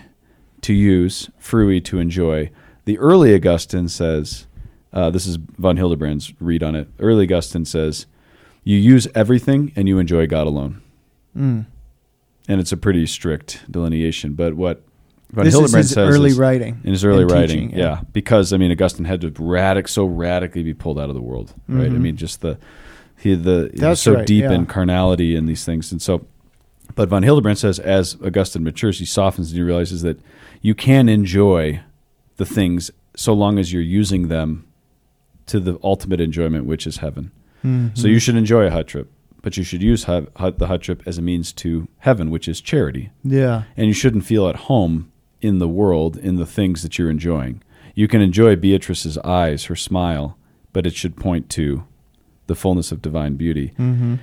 [0.63, 2.51] to use, frui to enjoy.
[2.85, 4.47] The early Augustine says,
[4.93, 6.89] uh, this is von Hildebrand's read on it.
[7.01, 8.07] Early Augustine says,
[8.67, 10.83] you use everything and you enjoy God alone.
[11.39, 11.67] Mm.
[12.49, 14.35] And it's a pretty strict delineation.
[14.35, 14.83] But what
[15.33, 16.81] von This is Hildebrand his says early is- writing.
[16.83, 17.85] in his early writing, teaching, yeah.
[17.85, 18.01] yeah.
[18.13, 21.55] because I mean Augustine had to radic so radically be pulled out of the world,
[21.69, 21.87] right?
[21.87, 22.01] I Mhm.
[22.01, 22.59] mean, just the
[23.17, 24.53] he the he was so right, deep yeah.
[24.53, 26.27] in carnality and these things, and so.
[26.95, 30.19] But von Hildebrand says, as Augustine matures, he softens and he realizes that
[30.63, 31.81] you can enjoy
[32.37, 34.65] the things so long as you're using them
[35.47, 37.31] to the ultimate enjoyment, which is heaven.
[37.65, 37.97] Mhm.
[37.97, 39.11] So you should enjoy a hut trip,
[39.43, 42.49] but you should use hut, hut, the hut trip as a means to heaven, which
[42.49, 43.63] is charity yeah.
[43.77, 47.63] and you shouldn't feel at home in the world in the things that you're enjoying.
[47.95, 50.37] You can enjoy Beatrice's eyes, her smile,
[50.73, 51.85] but it should point to
[52.47, 53.73] the fullness of divine beauty.
[53.79, 54.17] Mm-hmm.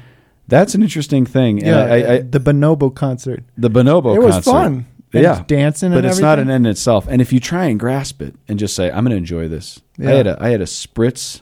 [0.48, 1.60] That's an interesting thing.
[1.60, 3.44] Yeah, I, I, I, the Bonobo concert.
[3.58, 4.86] the bonobo it was concert, fun.
[5.14, 7.08] Yeah, dancing, but it's not an end in itself.
[7.08, 9.80] And if you try and grasp it and just say, "I'm going to enjoy this,"
[10.00, 11.42] I had a I had a spritz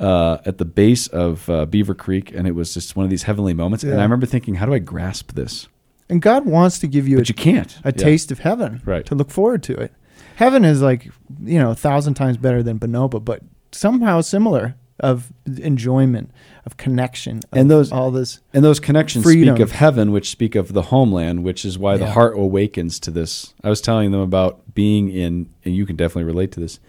[0.00, 3.24] uh, at the base of uh, Beaver Creek, and it was just one of these
[3.24, 3.84] heavenly moments.
[3.84, 5.68] And I remember thinking, "How do I grasp this?"
[6.08, 7.76] And God wants to give you But a, you can't.
[7.84, 7.90] a Yeah.
[7.92, 9.06] taste of heaven, Right.
[9.06, 9.92] To look forward to it.
[10.36, 11.04] Heaven is like
[11.44, 16.30] you know a thousand times better than Bonobo, but somehow similar of enjoyment,
[16.66, 18.40] of connection, of And those- all this.
[18.52, 19.54] And those connections Freedom.
[19.56, 23.10] speak of heaven, which speak of the homeland, which is why the heart awakens to
[23.10, 23.54] this.
[23.64, 26.80] I was telling them about being in, and you can definitely relate to this,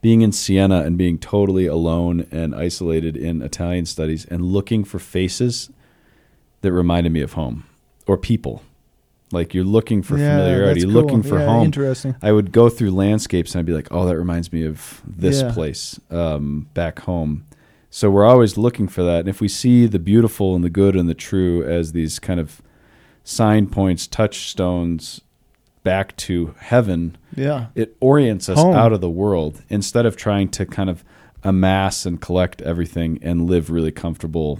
[0.00, 4.98] being in Siena and being totally alone and isolated in Italian studies and looking for
[4.98, 5.70] faces
[6.60, 7.64] that reminded me of home
[8.06, 8.62] or people.
[9.32, 11.64] Like you're looking for Yeah, familiarity, you're looking for Yeah, home.
[11.64, 12.14] Interesting.
[12.22, 15.42] I would go through landscapes and I'd be like, oh, that reminds me of this
[15.42, 15.52] Yeah.
[15.52, 17.44] place um, back home.
[17.90, 19.20] So we're always looking for that.
[19.20, 22.38] And if we see the beautiful and the good and the true as these kind
[22.38, 22.62] of
[23.24, 25.22] sign points, touchstones
[25.86, 27.66] back to heaven, Yeah.
[27.76, 28.74] it orients us Home.
[28.74, 31.04] out of the world instead of trying to kind of
[31.44, 34.58] amass and collect everything and live really comfortable,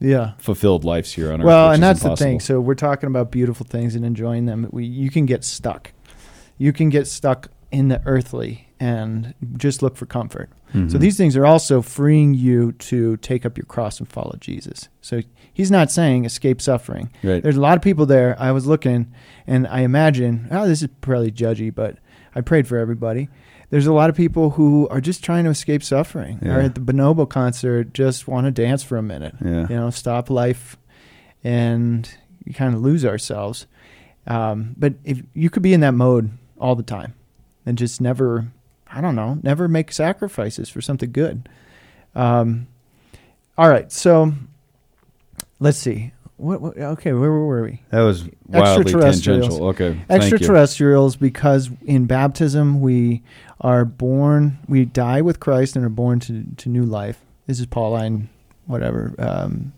[0.00, 0.32] Yeah.
[0.38, 1.46] fulfilled lives here on earth.
[1.46, 2.40] Well, and that's the thing.
[2.40, 4.66] So we're talking about beautiful things and enjoying them.
[4.72, 5.92] We you can get stuck.
[6.56, 10.48] You can get stuck in the earthly and just look for comfort.
[10.72, 11.00] So Mhm.
[11.00, 14.88] these things are also freeing you to take up your cross and follow Jesus.
[15.02, 15.20] So
[15.52, 17.10] he's not saying escape suffering.
[17.22, 17.42] Right.
[17.42, 18.36] There's a lot of people there.
[18.38, 19.12] I was looking
[19.46, 21.98] and I imagine, oh, this is probably judgy, but
[22.34, 23.28] I prayed for everybody.
[23.70, 26.38] There's a lot of people who are just trying to escape suffering.
[26.42, 26.56] Yeah.
[26.56, 29.34] Or at the Bonobo concert, just want to dance for a minute.
[29.42, 29.66] Yeah.
[29.68, 30.76] You know, stop life
[31.42, 32.08] and
[32.44, 33.66] you kind of lose ourselves.
[34.26, 37.14] Um, but if you could be in that mode all the time
[37.66, 38.48] and just never,
[38.86, 41.48] I don't know, never make sacrifices for something good.
[42.14, 42.68] Um,
[43.56, 44.32] all right, so
[45.62, 46.12] let's see.
[46.36, 46.76] What, what?
[46.76, 47.80] Okay, where were we?
[47.90, 49.42] That was wildly Extraterrestrials.
[49.42, 49.66] tangential.
[49.68, 50.00] Okay.
[50.10, 53.22] Extraterrestrials, because in baptism we
[53.60, 57.20] are born, we die with Christ and are born to, to new life.
[57.46, 58.28] This is Pauline,
[58.66, 59.14] whatever.
[59.18, 59.72] Um,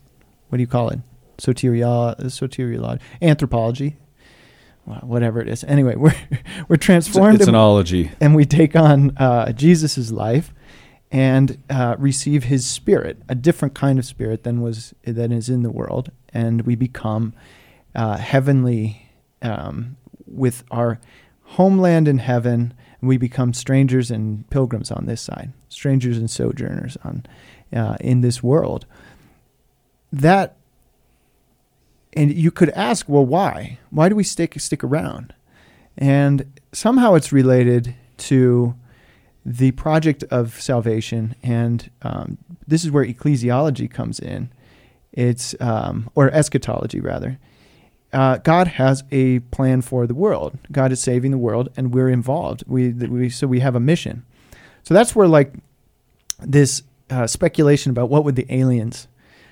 [0.49, 0.99] what do you call it?
[1.37, 3.97] Soteria, soteriology, anthropology,
[4.87, 5.63] Well, whatever it is.
[5.65, 6.15] Anyway, we're
[6.67, 8.11] we're transformed it's an and- ology.
[8.19, 10.51] and we take on uh, Jesus' life
[11.15, 15.63] and uh, receive His Spirit, a different kind of spirit than was that is in
[15.63, 17.33] the world, and we become
[17.95, 19.09] uh, heavenly
[19.41, 19.95] um,
[20.27, 20.99] with our
[21.43, 22.73] homeland in heaven.
[22.99, 27.25] And we become strangers and pilgrims on this side, strangers and sojourners on
[27.73, 28.85] uh, in this world.
[30.11, 30.57] That
[32.11, 33.79] and you could ask, well, why?
[33.89, 35.33] Why do we stick stick around?
[35.97, 38.75] And somehow it's related to
[39.45, 44.51] the project of salvation, and um, this is where ecclesiology comes in.
[45.13, 47.39] It's um, or eschatology rather.
[48.11, 50.57] Uh, God has a plan for the world.
[50.71, 52.63] God is saving the world, and we're involved.
[52.65, 54.25] We, we so we have a mission.
[54.83, 55.53] So that's where like
[56.39, 59.07] this uh, speculation about what would the aliens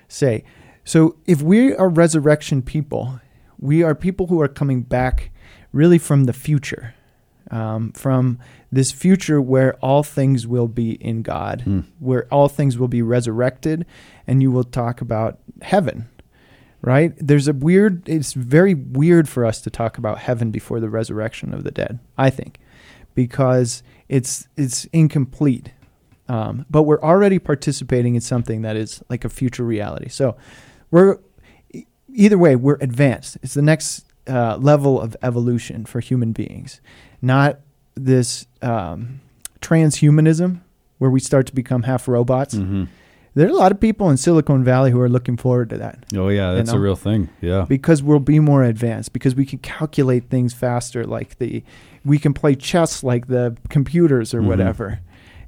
[0.08, 0.44] say.
[0.84, 3.20] So if we are resurrection people,
[3.60, 5.32] we are people who are coming back
[5.72, 6.94] really from the future,
[7.54, 8.39] um, from
[8.72, 11.80] this future where all things will be in God, Hmm.
[12.00, 13.86] where all things will be resurrected,
[14.28, 16.06] and you will talk about heaven.
[16.82, 17.13] Right?
[17.18, 18.10] There's a weird.
[18.10, 22.00] It's very weird for us to talk about heaven before the resurrection of the dead.
[22.18, 22.60] I think,
[23.16, 25.72] because it's it's incomplete.
[26.28, 30.10] Um, but we're already participating in something that is like a future reality.
[30.10, 30.36] So
[30.92, 31.20] we're
[32.13, 33.38] either way we're advanced.
[33.42, 36.82] It's the next uh, level of evolution for human beings,
[37.24, 37.60] not
[37.96, 39.22] this um,
[39.62, 40.60] transhumanism
[41.00, 42.54] where we start to become half robots.
[42.56, 42.84] hmm
[43.36, 46.06] There are a lot of people in Silicon Valley who are looking forward to that
[46.16, 46.78] Oh yeah, that's know?
[46.78, 47.30] a real thing.
[47.42, 47.66] Yeah.
[47.68, 51.64] because we'll be more advanced because we can calculate things faster like the
[52.06, 54.48] we can play chess like the computers or Mhm.
[54.48, 55.00] whatever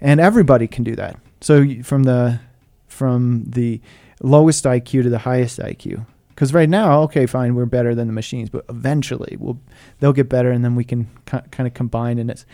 [0.02, 2.40] and everybody can do that so from the
[2.88, 3.82] from the
[4.22, 8.14] lowest IQ to the highest IQ because right now okay fine we're better than the
[8.14, 9.60] machines but eventually we'll
[10.00, 12.46] they'll get better and then we can ki- kind of combine and it's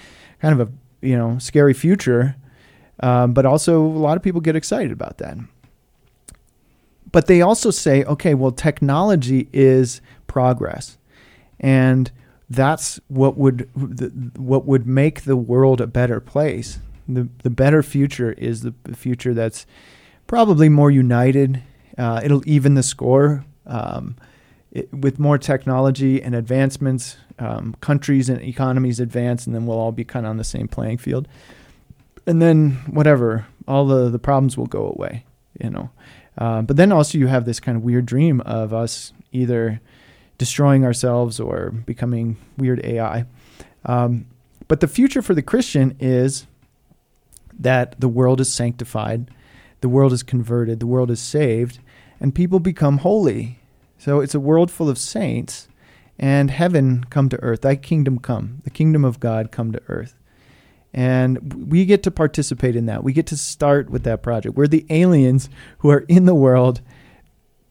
[0.42, 0.72] kind of a
[1.06, 2.36] you know scary future
[3.02, 5.38] um, but also a lot of people get excited about that
[7.12, 10.98] but they also say, okay, well, technology is progress,
[11.60, 12.12] and
[12.50, 13.70] that's what would
[14.38, 16.80] what would make the world a better place.
[17.08, 19.66] the The better future is the future that's
[20.28, 21.62] probably more united.
[21.98, 24.16] Uh, it'll even the score um,
[24.72, 27.18] it, with more technology and advancements.
[27.40, 30.68] Um, countries and economies advance, and then we'll all be kind of on the same
[30.68, 31.28] playing field.
[32.28, 35.26] And then whatever, all the the problems will go away.
[35.60, 35.90] You know.
[36.38, 39.82] Uh, but then also you have this kind of weird dream of us either
[40.38, 43.26] destroying ourselves or becoming weird AI.
[43.86, 44.28] Um,
[44.68, 46.48] but the future for the Christian is
[47.60, 49.30] that the world is sanctified,
[49.82, 51.80] the world is converted, the world is saved,
[52.20, 53.60] and people become holy.
[54.02, 55.68] So it's a world full of saints,
[56.18, 57.62] and heaven come to earth.
[57.62, 60.16] Thy kingdom come, the kingdom of God come to earth.
[60.92, 63.04] And we get to participate in that.
[63.04, 64.56] We get to start with that project.
[64.56, 66.82] We're the aliens who are in the world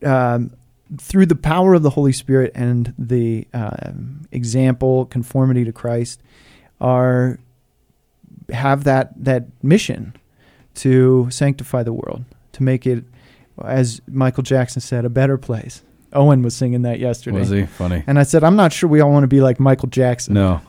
[0.04, 0.52] um,
[0.98, 6.22] through the power of the Holy Spirit and the um, example, conformity to Christ,
[6.80, 7.40] are
[8.50, 10.14] have that that mission
[10.74, 13.02] to sanctify the world, to make it,
[13.64, 15.82] as Michael Jackson said, a better place.
[16.12, 17.38] Owen was singing that yesterday.
[17.38, 18.02] Was he funny?
[18.06, 20.34] And I said, I'm not sure we all want to be like Michael Jackson.
[20.34, 20.60] No.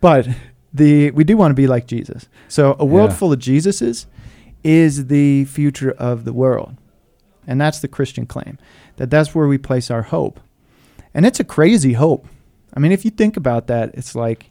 [0.00, 0.28] But
[0.74, 2.28] the we do want to be like Jesus.
[2.48, 3.16] So a world Yeah.
[3.16, 4.06] full of Jesuses
[4.64, 6.76] is the future of the world.
[7.46, 8.58] And that's the Christian claim.
[8.96, 10.40] That that's where we place our hope.
[11.14, 12.26] And it's a crazy hope.
[12.74, 14.50] I mean, if you think about that, it's like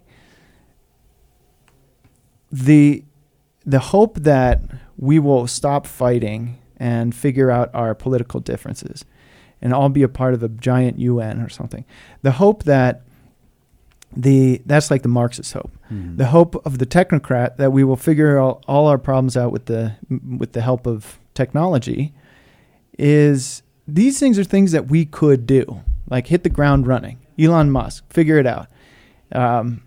[2.52, 3.04] the
[3.66, 4.62] the hope that
[4.98, 9.06] we will stop fighting and figure out our political differences
[9.62, 11.86] and all be a part of a giant UN or something.
[12.22, 13.04] The hope that
[14.16, 15.72] the that's like the Marxist hope.
[15.88, 16.18] Hmm.
[16.18, 19.66] The hope of the technocrat that we will figure all, all our problems out with
[19.66, 19.96] the
[20.38, 22.14] with the help of technology
[22.98, 27.20] is these things are things that we could do, like hit the ground running.
[27.40, 28.68] Elon Musk, figure it out.
[29.32, 29.84] Um,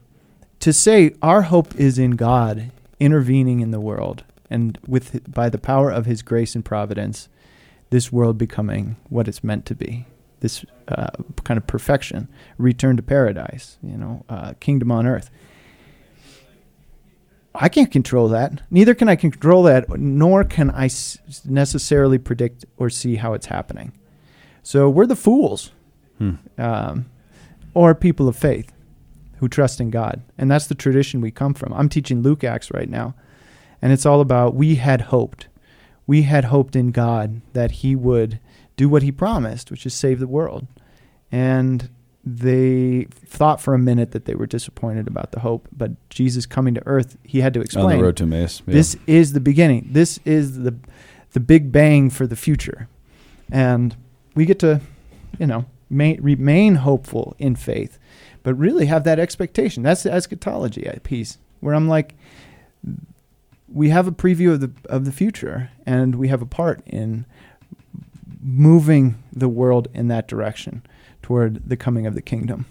[0.60, 5.58] to say our hope is in God intervening in the world and with by the
[5.58, 7.28] power of His grace and providence,
[7.90, 10.07] this world becoming what it's meant to be.
[10.40, 11.09] This uh,
[11.44, 15.31] kind of perfection, return to paradise, you know, uh, kingdom on earth.
[17.55, 18.62] I can't control that.
[18.70, 23.47] Neither can I control that, nor can I s- necessarily predict or see how it's
[23.47, 23.92] happening.
[24.62, 25.70] So we're the fools,
[26.18, 26.33] Hmm.
[26.59, 27.07] um,
[27.73, 28.73] or people of faith
[29.38, 31.73] who trust in God, and that's the tradition we come from.
[31.75, 33.14] I'm teaching Luke Acts right now,
[33.81, 35.47] and it's all about we had hoped,
[36.07, 38.38] we had hoped in God that He would
[38.77, 40.67] do what He promised, which is save the world,
[41.33, 41.90] and
[42.27, 46.75] they thought for a minute that they were disappointed about the hope, but Jesus coming
[46.75, 47.87] to earth, He had to explain.
[47.87, 48.62] On the road to Emmaus.
[48.67, 48.75] Yeah.
[48.75, 49.88] this is the beginning.
[49.93, 50.75] This is the
[51.33, 52.88] the big bang for the future,
[53.51, 53.97] and
[54.37, 54.81] we get to,
[55.38, 57.98] you know, ma- remain hopeful in faith,
[58.44, 59.83] but really have that expectation.
[59.83, 62.15] That's the eschatology uh, piece, where I'm like,
[63.75, 67.27] we have a preview of the of the future, and we have a part in
[68.40, 70.83] moving the world in that direction
[71.22, 72.66] toward the coming of the kingdom.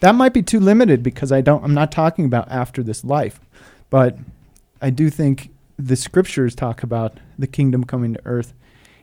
[0.00, 1.64] That might be too limited because I don't.
[1.64, 3.40] I'm not talking about after this life,
[3.88, 4.18] but
[4.82, 8.52] I do think the scriptures talk about the kingdom coming to earth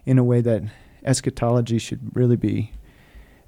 [0.05, 0.63] in a way that
[1.05, 2.71] eschatology should really be.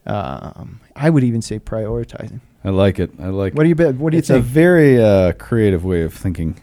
[0.05, 2.39] Um, I would even say prioritizing.
[2.63, 3.11] I like it.
[3.19, 3.53] I like.
[3.53, 3.95] What do you bet?
[3.95, 4.39] What do you it's think?
[4.39, 6.59] a very uh, creative way of thinking,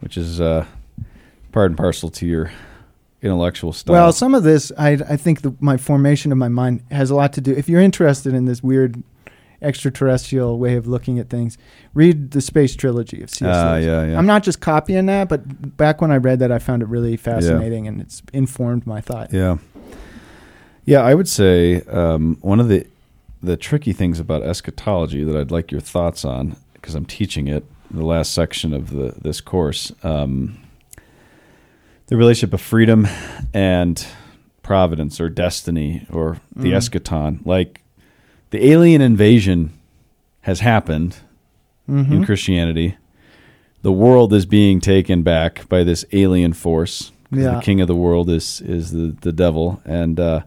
[0.00, 0.66] which is uh,
[1.52, 2.50] part and parcel to your
[3.22, 3.94] intellectual style.
[3.94, 7.14] Well, some of this, I, I think the, my formation of my mind has a
[7.14, 7.52] lot to do.
[7.52, 9.02] If you're interested in this weird
[9.62, 11.58] extraterrestrial way of looking at things,
[11.92, 13.54] read the Space Trilogy of C.S.
[13.54, 13.84] Ah, Lewis.
[13.84, 14.18] yeah, yeah.
[14.18, 17.16] I'm not just copying that, but back when I read that, I found it really
[17.16, 19.32] fascinating and it's informed my thought.
[19.32, 19.58] Yeah.
[20.86, 22.86] Yeah, I would say um, one of the
[23.42, 27.64] the tricky things about eschatology that I'd like your thoughts on because I'm teaching it
[27.90, 29.92] the last section of the this course.
[30.02, 30.58] Um,
[32.06, 33.06] the relationship of freedom
[33.54, 34.04] and
[34.62, 36.76] providence or destiny or the Mhm.
[36.76, 37.46] eschaton.
[37.46, 37.82] Like
[38.50, 39.70] the alien invasion
[40.42, 41.16] has happened
[41.88, 42.10] Mhm.
[42.12, 42.96] in Christianity.
[43.82, 47.12] The world is being taken back by this alien force.
[47.32, 47.54] Yeah.
[47.56, 50.40] The king of the world is is the, the devil, and uh,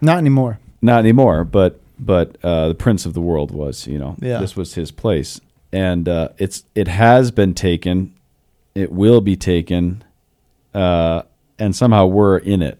[0.00, 0.58] Not anymore.
[0.82, 1.44] not anymore.
[1.44, 3.86] But but uh, the prince of the world was.
[3.86, 4.40] You know, Yeah.
[4.40, 5.40] this was his place,
[5.72, 8.14] and uh, it's it has been taken.
[8.74, 10.04] It will be taken,
[10.74, 11.22] uh,
[11.58, 12.78] and somehow we're in it.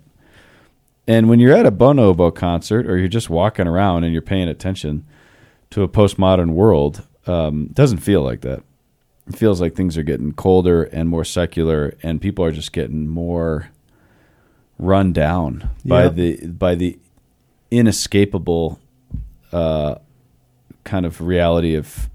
[1.07, 4.49] And when you're at a bonobo concert, or you're just walking around and you're paying
[4.49, 5.05] attention
[5.71, 8.63] to a postmodern world, um, it doesn't feel like that.
[9.27, 13.09] It feels like things are getting colder and more secular, and people are just getting
[13.09, 13.71] more
[14.79, 16.99] run down by the by the
[17.71, 18.81] inescapable
[19.53, 19.97] uh,
[20.85, 22.11] kind of reality of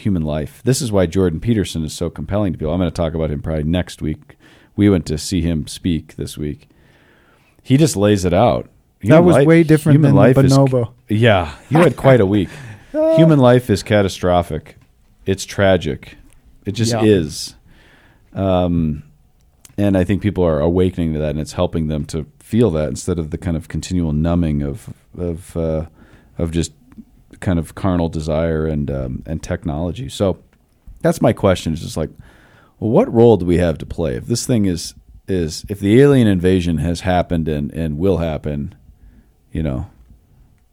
[0.00, 0.60] human life.
[0.64, 2.72] This is why Jordan Peterson is so compelling to people.
[2.72, 4.36] I'm going to talk about him probably next week.
[4.76, 6.68] We went to see him speak this week.
[7.62, 8.68] He just lays it out.
[9.04, 10.92] that was li- way different human than life the is- bonobo.
[11.08, 12.48] yeah, you had quite a week.
[12.92, 14.76] Human life is catastrophic.
[15.24, 16.16] It's tragic.
[16.66, 17.02] It just Yeah.
[17.04, 17.54] is.
[18.32, 19.04] Um,
[19.78, 22.88] and I think people are awakening to that, and it's helping them to feel that
[22.88, 25.86] instead of the kind of continual numbing of of uh,
[26.36, 26.72] of just
[27.40, 30.08] kind of carnal desire and um, and technology.
[30.08, 30.38] So
[31.00, 31.72] that's my question.
[31.72, 32.10] Is just like,
[32.78, 34.94] well, what role do we have to play if this thing is
[35.28, 38.74] is if the alien invasion has happened and and will happen,
[39.52, 39.86] you know,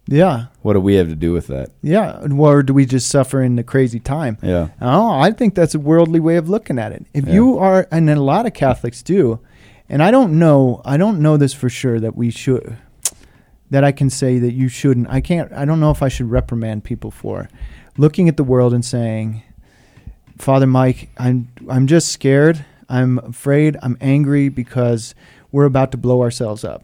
[0.07, 0.45] Yeah.
[0.61, 1.69] what do we have to do with that?
[1.81, 2.25] Yeah.
[2.37, 4.37] Or do we just suffer in the crazy time?
[4.41, 4.69] Yeah.
[4.81, 7.05] Oh, I think that's a worldly way of looking at it.
[7.13, 7.33] If Yeah.
[7.33, 9.39] you are, and a lot of Catholics do,
[9.89, 12.77] and I don't know, I don't know this for sure that we should,
[13.69, 15.09] that I can say that you shouldn't.
[15.09, 15.51] I can't.
[15.51, 17.49] I don't know if I should reprimand people for
[17.97, 19.43] looking at the world and saying,
[20.37, 22.65] Father Mike, I'm I'm just scared.
[22.89, 23.77] I'm afraid.
[23.81, 25.13] I'm angry because
[25.51, 26.83] we're about to blow ourselves up,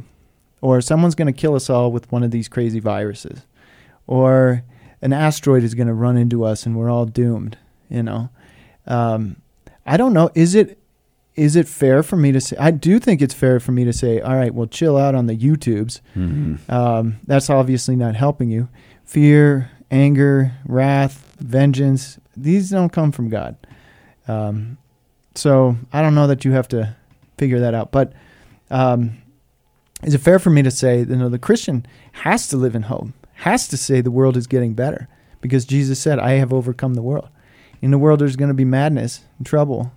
[0.62, 3.46] or someone's going to kill us all with one of these crazy viruses,
[4.08, 4.64] or
[5.02, 7.58] an asteroid is going to run into us and we're all doomed.
[7.90, 8.30] You know,
[8.88, 9.38] um,
[9.86, 10.30] I don't know.
[10.36, 10.80] Is it
[11.36, 12.56] is it fair for me to say?
[12.60, 15.28] I do think it's fair for me to say, all right, well, chill out on
[15.28, 16.00] the YouTubes.
[16.16, 16.72] Mm-hmm.
[16.72, 18.70] Um, that's obviously not helping you.
[19.04, 23.56] Fear, anger, wrath, vengeance, these don't come from God.
[24.28, 24.78] Um,
[25.36, 26.96] so I don't know that you have to
[27.38, 27.92] figure that out.
[27.92, 28.14] But
[28.70, 29.18] um,
[30.04, 32.84] is it fair for me to say, you know, the Christian has to live in
[32.84, 35.08] hope, has to say the world is getting better
[35.42, 37.30] because Jesus said, I have overcome the world.
[37.82, 39.92] In the world, there's going to be madness and trouble,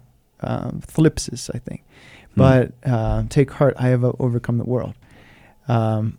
[0.47, 1.83] um, thlipsis, I think.
[2.37, 4.95] But uh, take heart, I have overcome the world.
[5.69, 6.19] Um,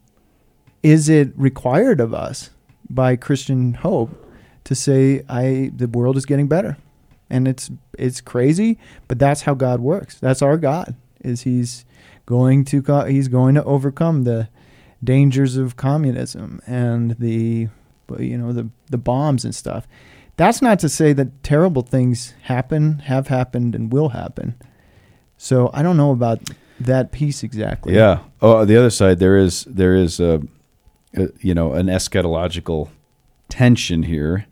[0.81, 2.49] is it required of us
[2.89, 4.09] by Christian hope
[4.63, 6.77] to say I the world is getting better?
[7.29, 10.19] And it's it's crazy, but that's how God works.
[10.19, 10.95] That's our God.
[11.21, 11.85] Is he's
[12.25, 14.49] going to co- he's going to overcome the
[15.03, 17.67] dangers of communism and the
[18.17, 19.87] you know the the bombs and stuff.
[20.37, 24.55] That's not to say that terrible things happen, have happened, and will happen.
[25.35, 26.39] So I don't know about
[26.79, 27.95] that piece exactly.
[27.95, 28.19] Yeah.
[28.41, 30.41] Oh, the other side there is there is a,
[31.15, 32.89] a you know an eschatological
[33.49, 34.45] tension here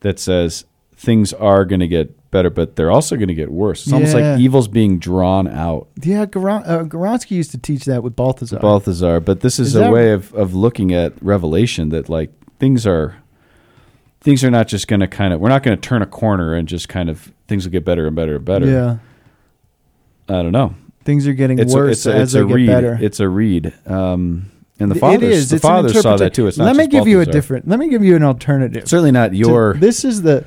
[0.00, 3.86] that says things are going to get better, but they're also going to get worse.
[3.86, 5.88] It's almost like evil's being drawn out.
[6.02, 8.58] Yeah, Goran- uh, used to teach that with Balthasar.
[8.58, 12.86] Balthasar, but this is, Is a way of, of looking at Revelation that like things
[12.86, 13.16] are
[14.20, 16.54] things are not just going to kind of we're not going to turn a corner
[16.54, 18.66] and just kind of things will get better and better and better.
[18.66, 18.98] Yeah,
[20.28, 20.74] I don't know.
[21.04, 22.66] things are getting It's worse a, it's a, as it's they a get read.
[22.66, 22.98] better.
[23.00, 23.72] It's a read.
[23.86, 24.50] Um,
[24.80, 25.50] and the father, fathers, is.
[25.50, 26.46] the It's an fathers saw that too.
[26.46, 27.66] It's not let me give you a different.
[27.66, 28.88] Let me give you an alternative.
[28.88, 29.74] Certainly not to- your.
[29.74, 30.44] this is the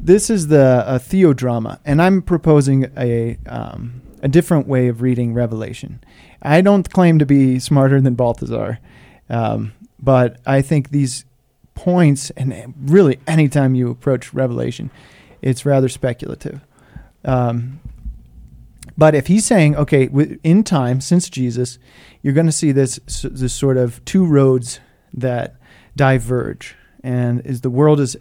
[0.00, 5.32] this is the uh, theodrama, and I'm proposing a um, a different way of reading
[5.34, 6.00] Revelation.
[6.42, 8.78] I don't claim to be smarter than Balthasar,
[9.30, 11.24] um, but I think these
[11.78, 14.90] points, and really anytime you approach Revelation,
[15.42, 16.60] it's rather speculative.
[17.24, 17.78] Um,
[18.96, 20.08] but if he's saying, okay,
[20.42, 21.78] in time since Jesus,
[22.20, 24.80] you're going to see this this sort of two roads
[25.14, 25.54] that
[25.94, 26.74] diverge,
[27.04, 28.16] and is the world is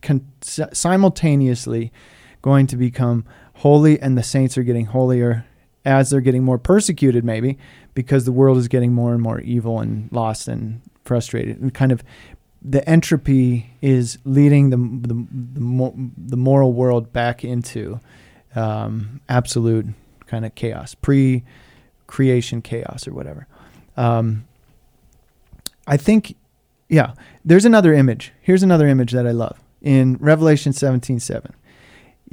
[0.00, 1.92] con- simultaneously
[2.40, 5.44] going to become holy, and the saints are getting holier,
[5.84, 7.58] as they're getting more persecuted, maybe
[7.92, 11.92] because the world is getting more and more evil and lost and frustrated, and kind
[11.92, 12.02] of
[12.64, 18.00] the entropy is leading the the the, mo- the moral world back into
[18.54, 19.86] um, absolute
[20.26, 23.46] kind of chaos, pre-creation chaos or whatever.
[23.96, 24.44] Um,
[25.86, 26.36] I think,
[26.88, 27.14] yeah.
[27.44, 28.32] There's another image.
[28.40, 31.50] Here's another image that I love in Revelation 17:7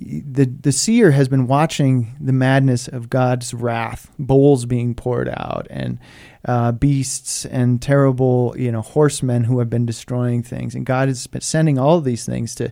[0.02, 5.68] the the seer has been watching the madness of God's wrath, bowls being poured out,
[5.70, 6.00] and
[6.46, 11.28] uh, beasts and terrible you know horsemen who have been destroying things, and God is
[11.40, 12.72] sending all these things to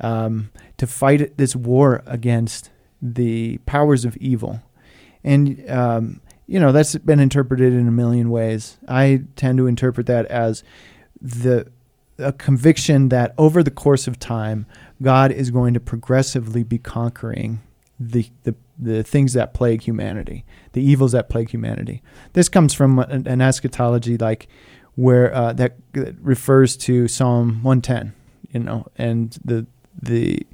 [0.00, 2.70] um, to fight this war against
[3.02, 4.60] the powers of evil,
[5.24, 8.78] and um, you know that's been interpreted in a million ways.
[8.86, 10.62] I tend to interpret that as
[11.20, 11.66] the
[12.18, 14.66] a conviction that over the course of time
[15.02, 17.60] God is going to progressively be conquering
[17.98, 22.02] the, the, the things that plague humanity, the evils that plague humanity.
[22.32, 24.48] This comes from an, an eschatology like
[24.94, 25.76] where uh, that,
[26.20, 28.12] refers to Psalm 110,
[28.52, 29.66] you know, and the
[30.02, 30.46] the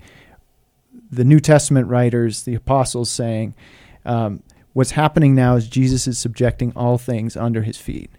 [1.11, 3.55] the New Testament writers, the apostles, saying,
[4.05, 4.43] um,
[4.73, 8.11] "What's happening now is Jesus is subjecting all things under His feet."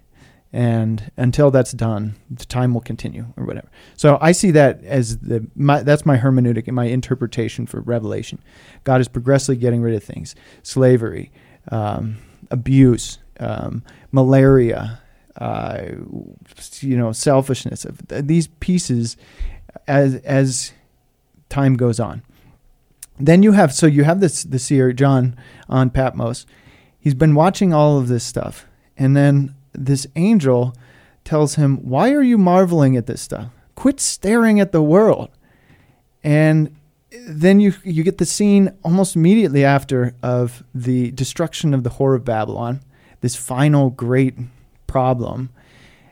[0.57, 3.69] And until that's done, the time will continue or whatever.
[3.95, 8.39] So I see that as the my, that's my hermeneutic and my interpretation for Revelation.
[8.83, 10.33] God is progressively getting rid of things:
[10.63, 11.31] slavery,
[11.71, 12.17] um,
[12.49, 14.99] abuse, um, malaria,
[15.35, 15.89] uh,
[16.79, 17.85] you know, selfishness.
[18.07, 19.15] These pieces,
[19.87, 20.73] as as
[21.49, 22.23] time goes on.
[23.19, 25.37] Then you have so you have this the seer John
[25.69, 26.47] on Patmos.
[26.99, 28.65] He's been watching all of this stuff,
[28.97, 30.75] and then this angel
[31.23, 33.49] tells him, Why are you marveling at this stuff?
[33.75, 35.29] Quit staring at the world.
[36.23, 36.75] And
[37.27, 42.15] then you you get the scene almost immediately after of the destruction of the whore
[42.15, 42.81] of Babylon,
[43.21, 44.35] this final great
[44.87, 45.49] problem,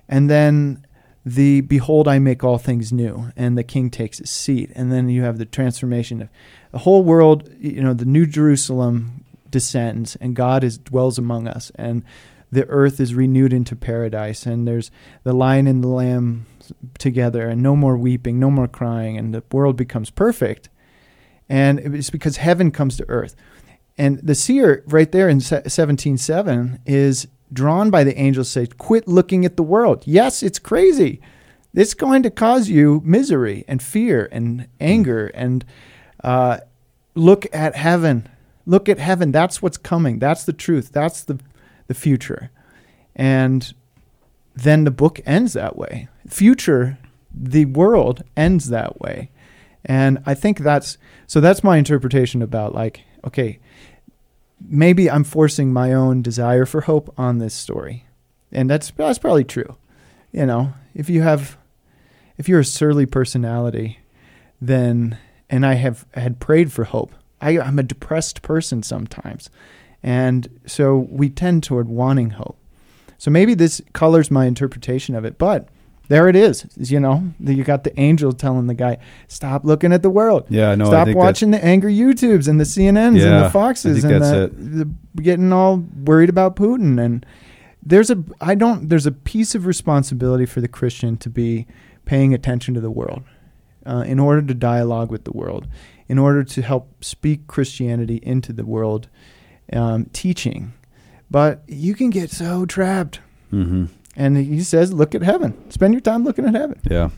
[0.07, 0.85] and then
[1.25, 5.09] the behold I make all things new, and the king takes his seat, and then
[5.09, 6.29] you have the transformation of
[6.71, 7.49] the whole world.
[7.59, 12.03] You know, the New Jerusalem descends, and God is dwells among us, and
[12.55, 14.89] the earth is renewed into paradise and there's
[15.23, 16.45] the lion and the lamb
[16.97, 20.69] together and no more weeping, no more crying, and the world becomes perfect.
[21.49, 23.35] And it's because heaven comes to earth.
[23.97, 29.45] And the seer right there in 17.7 is drawn by the angels say, quit looking
[29.45, 30.03] at the world.
[30.05, 31.21] Yes, it's crazy.
[31.73, 35.65] It's going to cause you misery and fear and anger and
[36.23, 36.59] uh,
[37.15, 38.29] look at heaven.
[38.65, 39.31] Look at heaven.
[39.33, 40.19] That's what's coming.
[40.19, 40.91] That's the truth.
[40.91, 41.39] That's the
[41.87, 42.51] the future.
[43.15, 43.73] And
[44.55, 46.07] then the book ends that way.
[46.27, 46.97] Future,
[47.33, 49.29] the world ends that way.
[49.83, 53.59] And I think that's so that's my interpretation about like, okay,
[54.59, 58.05] maybe I'm forcing my own desire for hope on this story.
[58.51, 59.77] And that's that's probably true.
[60.31, 61.57] You know, if you have
[62.37, 63.99] if you're a surly personality,
[64.59, 65.17] then
[65.49, 67.13] and I have had prayed for hope.
[67.41, 69.49] I, I'm a depressed person sometimes.
[70.05, 72.59] And so we tend toward wanting hope.
[73.17, 75.67] So maybe this colors my interpretation of it, but
[76.09, 76.67] there it is.
[76.77, 80.45] You know, you got the angel telling the guy, "Stop looking at the world.
[80.47, 80.85] Yeah, no.
[80.85, 84.51] Stop watching the angry YouTubes and the CNNs yeah, and the Foxes and the,
[85.15, 87.25] the, getting all worried about Putin." And
[87.83, 91.65] there's a, I don't, there's a piece of responsibility for the Christian to be
[92.05, 93.23] paying attention to the world,
[93.87, 95.67] uh, in order to dialogue with the world,
[96.07, 99.09] in order to help speak Christianity into the world
[99.73, 100.73] um, teaching.
[101.29, 103.19] But you can get so trapped.
[103.51, 103.85] Mm-hmm.
[104.15, 105.69] And he says, look at heaven.
[105.71, 106.79] Spend your time looking at heaven.
[106.89, 107.09] Yeah.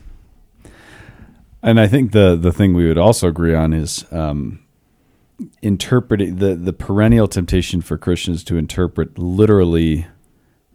[1.62, 4.60] And I think the the thing we would also agree on is um,
[5.60, 10.06] interpreting the the perennial temptation for Christians to interpret literally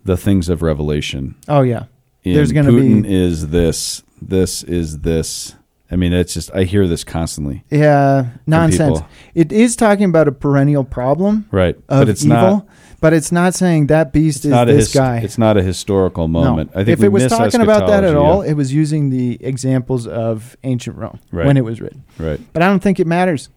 [0.03, 1.35] the things of Revelation.
[1.47, 1.85] Oh yeah,
[2.23, 5.55] In there's going to Putin be is this, this is this.
[5.93, 7.63] I mean, it's just I hear this constantly.
[7.69, 8.99] yeah nonsense.
[9.35, 12.67] It is talking about a perennial problem Right, of but it's evil, not.
[12.99, 15.17] but it's not saying that beast is this his- guy.
[15.19, 16.73] It's not a historical moment.
[16.73, 16.81] No.
[16.81, 18.51] I think if it was talking about that at all, yeah.
[18.51, 21.45] it was using the examples of ancient Rome Right.
[21.45, 22.03] when it was written.
[22.17, 22.39] right?
[22.53, 23.49] But I don't think it matters.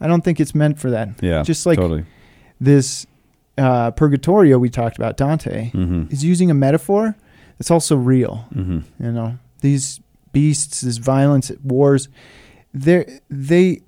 [0.00, 1.08] I don't think it's meant for that.
[1.22, 2.04] Yeah, Just like totally.
[2.60, 3.06] this
[3.58, 7.14] uh, Purgatorio we talked about, Dante hmm is using a metaphor.
[7.60, 8.34] It's also real.
[8.52, 10.00] hmm You know, these
[10.32, 12.08] beasts, this violence, wars,
[12.74, 13.80] they they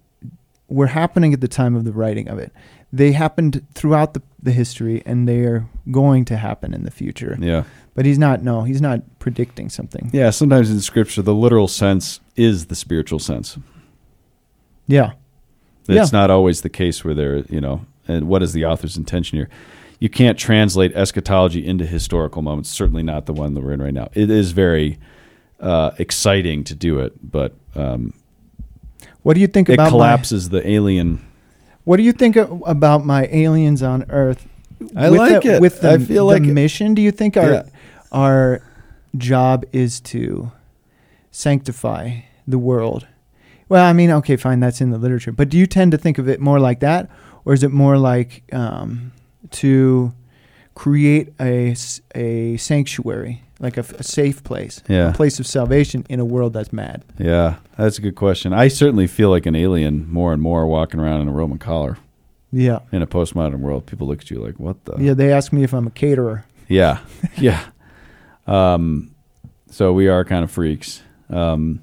[0.69, 2.53] were happening at the time of the writing of it.
[2.93, 7.37] They happened throughout the, the history, and they are going to happen in the future.
[7.41, 7.65] Yeah,
[7.95, 8.43] But he's not.
[8.45, 10.11] No, he's not predicting something.
[10.13, 10.31] yeah.
[10.31, 13.59] Sometimes in Scripture, the literal sense is the spiritual sense.
[14.87, 15.13] Yeah.
[15.89, 16.19] It's Yeah.
[16.19, 19.49] not always the case where there, you know, and what is the author's intention here?
[19.99, 22.71] You can't translate eschatology into historical moments.
[22.71, 24.09] Certainly not the one that we're in right now.
[24.15, 24.99] It is very
[25.65, 28.13] uh, exciting to do it, but um,
[29.23, 31.25] What do you think it about my, collapses the alien.
[31.85, 34.47] What do you think about my aliens on Earth?
[34.97, 35.61] I With like the, it.
[35.63, 37.63] With the, I feel the like it- mission, do you think our Yeah.
[38.13, 38.63] our
[39.17, 40.51] job is to
[41.31, 43.07] sanctify the world?
[43.69, 46.19] Well, I mean, okay, fine, that's in the literature, but do you tend to think
[46.19, 47.09] of it more like that,
[47.45, 49.13] or is it more like um,
[49.53, 50.13] to
[50.75, 51.75] create a,
[52.15, 55.11] a sanctuary, like a safe place, Yeah.
[55.11, 57.05] a place of salvation in a world that's mad?
[57.19, 58.53] Yeah, that's a good question.
[58.53, 61.97] I certainly feel like an alien more and more walking around in a Roman collar
[62.53, 63.87] Yeah, in a postmodern world.
[63.87, 65.15] People look at you like, "What the?" yeah.
[65.15, 66.45] They ask me if I'm a caterer.
[66.69, 66.99] Yeah,
[67.39, 67.65] yeah.
[68.47, 69.15] Um,
[69.71, 71.83] so we are kind of freaks, um,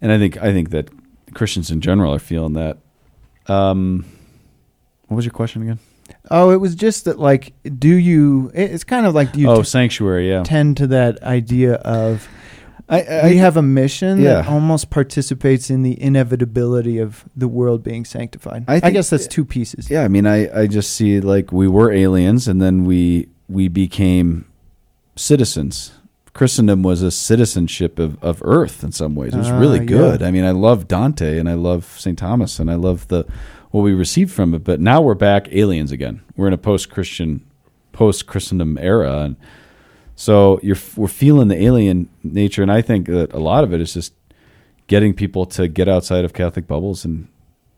[0.00, 0.88] and I think I think that
[1.34, 2.78] Christians in general are feeling that.
[3.46, 4.04] Um,
[5.08, 5.78] what was your question again?
[6.30, 8.50] Oh, it was just that, like, do you?
[8.54, 10.28] It's kind of like do you oh, t- sanctuary.
[10.30, 12.28] Yeah, tend to that idea of
[12.88, 17.82] I, I we have a mission that almost participates in the inevitability of the world
[17.82, 18.64] being sanctified.
[18.66, 19.90] I I, guess that's two pieces.
[19.90, 23.68] Yeah, I mean, I, I just see like we were aliens, and then we we
[23.68, 24.46] became
[25.16, 25.92] citizens.
[26.32, 29.34] Christendom was a citizenship of, of Earth in some ways.
[29.34, 29.86] It was Ah, really yeah.
[29.86, 30.22] good.
[30.22, 32.16] I mean, I love Dante and I love St.
[32.16, 33.24] Thomas and I love the
[33.78, 34.64] what we received from it.
[34.64, 36.20] But now we're back aliens again.
[36.36, 37.44] We're in a post Christian,
[37.92, 39.36] post Christendom era, and
[40.16, 42.62] so you're we're feeling the alien nature.
[42.62, 44.12] And I think that a lot of it is just
[44.88, 47.28] getting people to get outside of Catholic bubbles and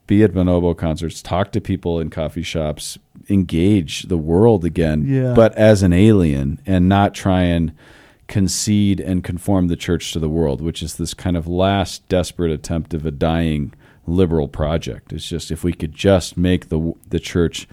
[0.07, 2.99] be at bonobo concerts, talk to people in coffee shops,
[3.29, 5.35] engage the world again, Yeah.
[5.35, 7.73] but as an alien and not try and
[8.27, 12.51] concede and conform the church to the world, which is this kind of last desperate
[12.53, 13.73] attempt of a dying
[14.07, 15.13] liberal project.
[15.13, 17.69] It's just if we could just make the the church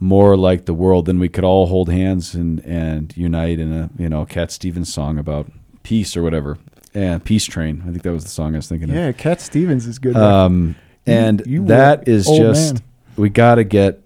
[0.00, 3.90] more like the world, then we could all hold hands and and unite in a
[3.98, 5.50] you know Cat Stevens song about
[5.82, 6.58] peace or whatever.
[6.94, 7.82] Yeah, Peace Train.
[7.82, 8.94] I think that was the song I was thinking of.
[8.94, 10.16] Yeah, Cat Stevens is good.
[10.16, 12.82] Um, and you were that is just man.
[13.16, 14.00] we got to get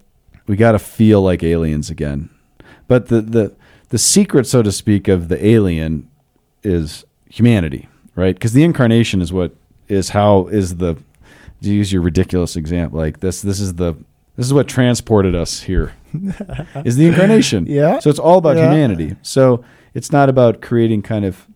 [0.47, 2.31] we got to feel like aliens again.
[2.87, 3.55] But the the
[3.91, 6.11] the secret, so to speak, of the alien
[6.63, 8.35] is humanity, right?
[8.35, 9.55] Because the incarnation is what
[9.89, 10.97] is how is the
[11.63, 13.43] to use your ridiculous example like this.
[13.43, 13.95] This is the
[14.37, 15.95] this is what transported us here.
[16.85, 17.67] is the incarnation.
[17.67, 17.99] Yeah.
[17.99, 18.71] So it's all about Yeah.
[18.71, 19.17] humanity.
[19.23, 21.47] So it's not about creating kind of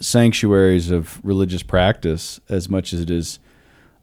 [0.00, 3.38] sanctuaries of religious practice as much as it is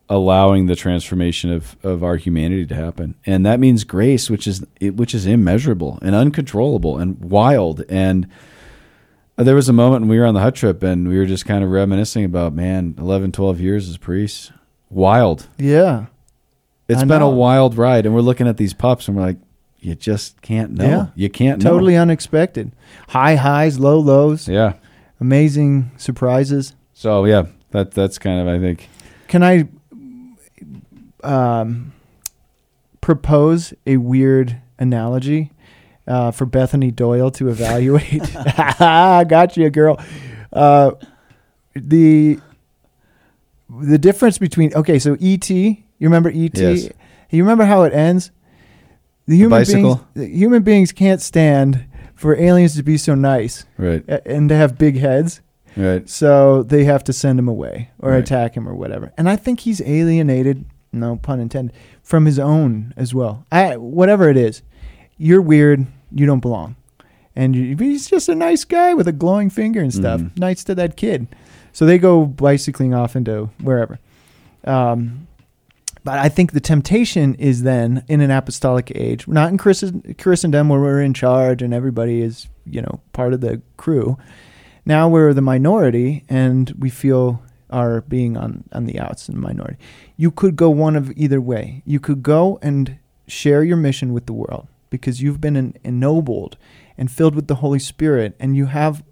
[0.08, 3.16] allowing the transformation of, of our humanity to happen.
[3.26, 7.84] And that means grace, which is which is immeasurable and uncontrollable and wild.
[7.90, 8.28] And
[9.36, 11.46] there was a moment when we were on the hut trip and we were just
[11.46, 14.52] kind of reminiscing about, man, 11, 12 years as priests.
[14.90, 15.48] Wild.
[15.58, 16.06] yeah.
[16.88, 18.08] It's I been a wild ride.
[18.08, 19.38] And we're looking at these pups and we're like,
[19.80, 20.86] you just can't know.
[20.88, 21.06] Yeah.
[21.16, 21.70] You can't know.
[21.70, 22.72] Totally unexpected.
[23.10, 24.74] High highs, low lows, Yeah.
[25.22, 26.74] amazing surprises.
[26.94, 28.90] So yeah, that that's kind of I think
[29.28, 29.68] Can I
[31.24, 31.94] um,
[33.02, 35.52] propose a weird analogy
[36.08, 38.36] uh, for Bethany Doyle to evaluate?
[38.82, 40.00] I got you, girl.
[40.52, 40.92] Uh,
[41.76, 42.40] the
[43.70, 45.50] the difference between okay, so ET.
[45.50, 46.58] You remember ET?
[46.58, 46.90] Yes.
[47.30, 48.32] You remember how it ends?
[49.28, 49.96] The human bicycle?
[49.96, 54.50] beings, the human beings can't stand for aliens to be so nice right, a- and
[54.50, 55.42] to have big heads.
[55.78, 56.10] right.
[56.10, 58.18] So they have to send him away or Right.
[58.24, 59.12] attack him or whatever.
[59.18, 63.46] And I think he's alienated, no pun intended, from his own as well.
[63.52, 64.64] I, whatever it is,
[65.18, 65.86] you're weird.
[66.12, 66.76] You don't belong.
[67.36, 70.20] And you, he's just a nice guy with a glowing finger and stuff.
[70.22, 70.38] Mhm.
[70.40, 71.28] Nice to that kid.
[71.72, 74.00] So they go bicycling off into wherever.
[74.64, 75.28] Um,
[76.04, 80.70] but I think the temptation is then in an apostolic age, not in Christen- Christendom
[80.70, 84.18] where we're in charge and everybody is, you know, part of the crew.
[84.86, 89.78] Now we're the minority and we feel our being on, on the outs the minority.
[90.18, 91.84] You could go one of either way.
[91.86, 92.98] You could go and
[93.28, 96.58] share your mission with the world because you've been en- ennobled
[96.98, 99.04] and filled with the Holy Spirit and you have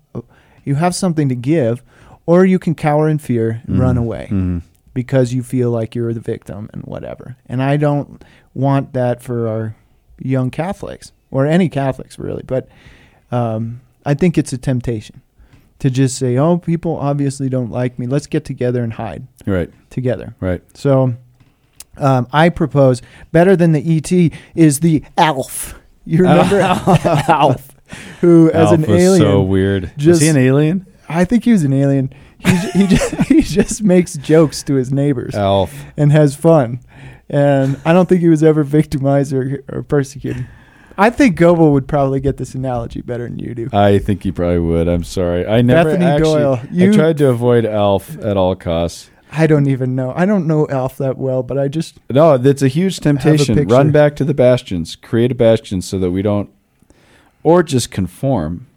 [0.64, 1.82] you have something to give,
[2.28, 4.00] or you can cower in fear and run Mhm.
[4.00, 4.62] away Mhm.
[4.94, 7.36] because you feel like you're the victim and whatever.
[7.48, 8.24] And I don't
[8.54, 9.76] want that for our
[10.20, 12.68] young Catholics or any Catholics really, but
[13.32, 15.22] um, I think it's a temptation
[15.80, 18.08] to just say, "Oh, people obviously don't like me.
[18.08, 20.62] Let's get together and hide Right, together." right.
[20.76, 21.16] So
[21.98, 23.02] um, I propose
[23.32, 25.80] better than the ET is the Alf.
[26.06, 27.72] You remember Alf, Alf
[28.22, 29.84] who as an Alf was alien so weird.
[29.84, 30.86] was just- he an alien?
[31.10, 32.14] I think he was an alien.
[32.40, 35.74] He j- he just, he just makes jokes to his neighbors Alf.
[35.96, 36.80] and has fun.
[37.30, 40.48] and I don't think he was ever victimized or, or persecuted.
[41.00, 43.70] I think Goebel would probably get this analogy better than you do.
[43.72, 44.88] I think you probably would.
[44.88, 45.46] I'm sorry.
[45.46, 46.40] I never Bethany actually.
[46.42, 49.12] Doyle, I you- tried to avoid Alf at all costs.
[49.32, 50.14] I don't even know.
[50.16, 53.56] I don't know Alf that well, but I just No, that's a huge temptation.
[53.56, 53.76] picture.
[53.76, 54.96] Run back to the bastions.
[54.96, 56.50] Create a bastion so that we don't,
[57.44, 58.68] or just conform.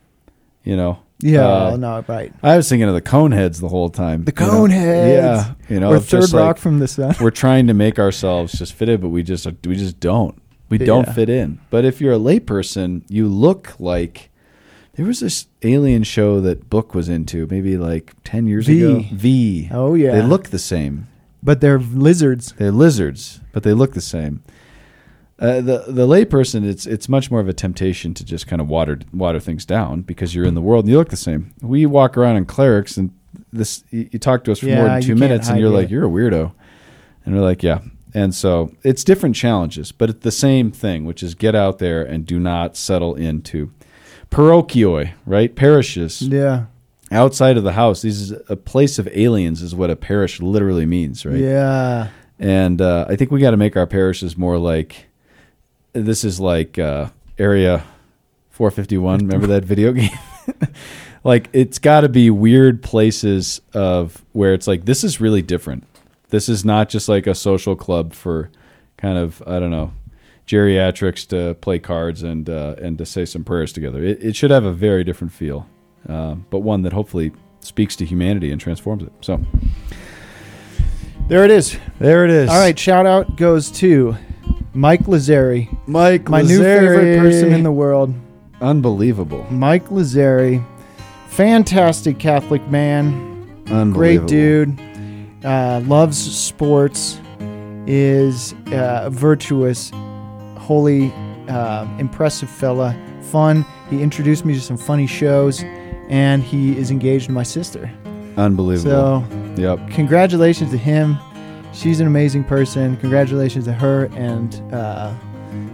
[0.65, 0.99] You know.
[1.23, 2.33] Yeah, Uh, no, right.
[2.43, 4.25] I was thinking of the Coneheads the whole time.
[4.25, 4.33] The?
[4.33, 5.09] Coneheads.
[5.13, 5.55] Yeah.
[5.69, 7.15] You know, it's Third Rock like from the Sun.
[7.21, 10.41] we're trying to make ourselves just fit in, but we just we just don't.
[10.69, 11.61] We don't fit in.
[11.71, 14.31] But if you're a layperson, you look like
[14.95, 18.83] there was this alien show that Book was into, maybe like ten years V.
[18.85, 19.05] ago.
[19.13, 19.69] V.
[19.73, 21.09] Oh yeah, They look the same.
[21.43, 22.53] but they're lizards.
[22.59, 24.43] They're lizards, but they look the same.
[25.41, 28.69] Uh, the the layperson, it's it's much more of a temptation to just kind of
[28.69, 31.55] water water things down because you're in the world and you look the same.
[31.63, 33.11] We walk around in clerics and
[33.51, 35.75] this you, you talk to us for more than two minutes and you're it.
[35.75, 36.53] like you're a weirdo,
[37.25, 37.81] and we're like yeah.
[38.13, 42.03] And so it's different challenges, but it's the same thing, which is get out there
[42.03, 43.73] and do not settle into
[44.31, 45.55] parochioi, right?
[45.55, 46.67] Parishes Yeah,
[47.11, 48.03] outside of the house.
[48.03, 51.39] This is a place of aliens, is what a parish literally means, right?
[51.39, 52.09] yeah.
[52.39, 55.07] And uh, I think we got to make our parishes more like
[55.93, 57.85] this is like uh, Area
[58.51, 59.19] 451.
[59.27, 60.11] Remember that video game?
[61.25, 65.85] like it's got to be weird places of where it's like this is really different.
[66.29, 68.51] This is not just like a social club for
[68.97, 69.93] kind of I don't know
[70.47, 74.03] geriatrics to play cards and uh, and to say some prayers together.
[74.03, 75.69] It, it should have a very different feel,
[76.09, 79.13] um, but one that hopefully speaks to humanity and transforms it.
[79.21, 79.41] So
[81.29, 81.79] There it is.
[81.99, 82.49] there it is.
[82.49, 84.17] All right, shout out goes to
[84.73, 88.15] Mike Lazzari, Mike, my new favorite person in the world.
[88.61, 90.65] unbelievable, Mike Lazzari,
[91.29, 93.13] fantastic Catholic man,
[93.69, 94.81] unbelievable, great dude,
[95.45, 97.21] uh, loves sports,
[97.87, 99.91] is uh, virtuous,
[100.59, 101.13] holy,
[101.49, 103.65] uh, impressive fella, fun.
[103.89, 105.65] He introduced me to some funny shows,
[106.09, 107.91] and he is engaged to my sister.
[108.37, 109.25] unbelievable.
[109.29, 111.19] So, yep, congratulations to him.
[111.73, 112.97] She's an amazing person.
[112.99, 115.15] Congratulations to her and uh,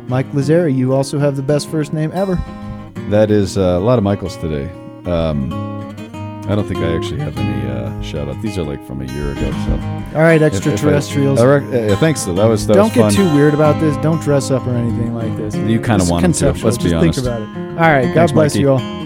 [0.08, 0.74] Mike Lazzari.
[0.74, 2.36] You also have the best first name ever.
[3.10, 4.70] that is uh, a lot of Michaels today.
[5.10, 5.52] Um,
[6.48, 8.40] I don't think I actually have any uh, shout out.
[8.40, 9.50] These are like from a year ago.
[9.50, 9.72] So
[10.16, 11.42] All right, If- if I- extraterrestrials.
[11.42, 12.24] Rec- uh, thanks.
[12.24, 13.12] Though that was that Don't was get fun.
[13.12, 13.96] too weird about this.
[13.98, 15.54] Don't dress up or anything like this.
[15.56, 17.18] You This is want to, let's be Just honest.
[17.24, 17.48] think about it.
[17.70, 18.04] All right.
[18.06, 18.60] God Thanks, bless Mikey.
[18.60, 19.05] you all.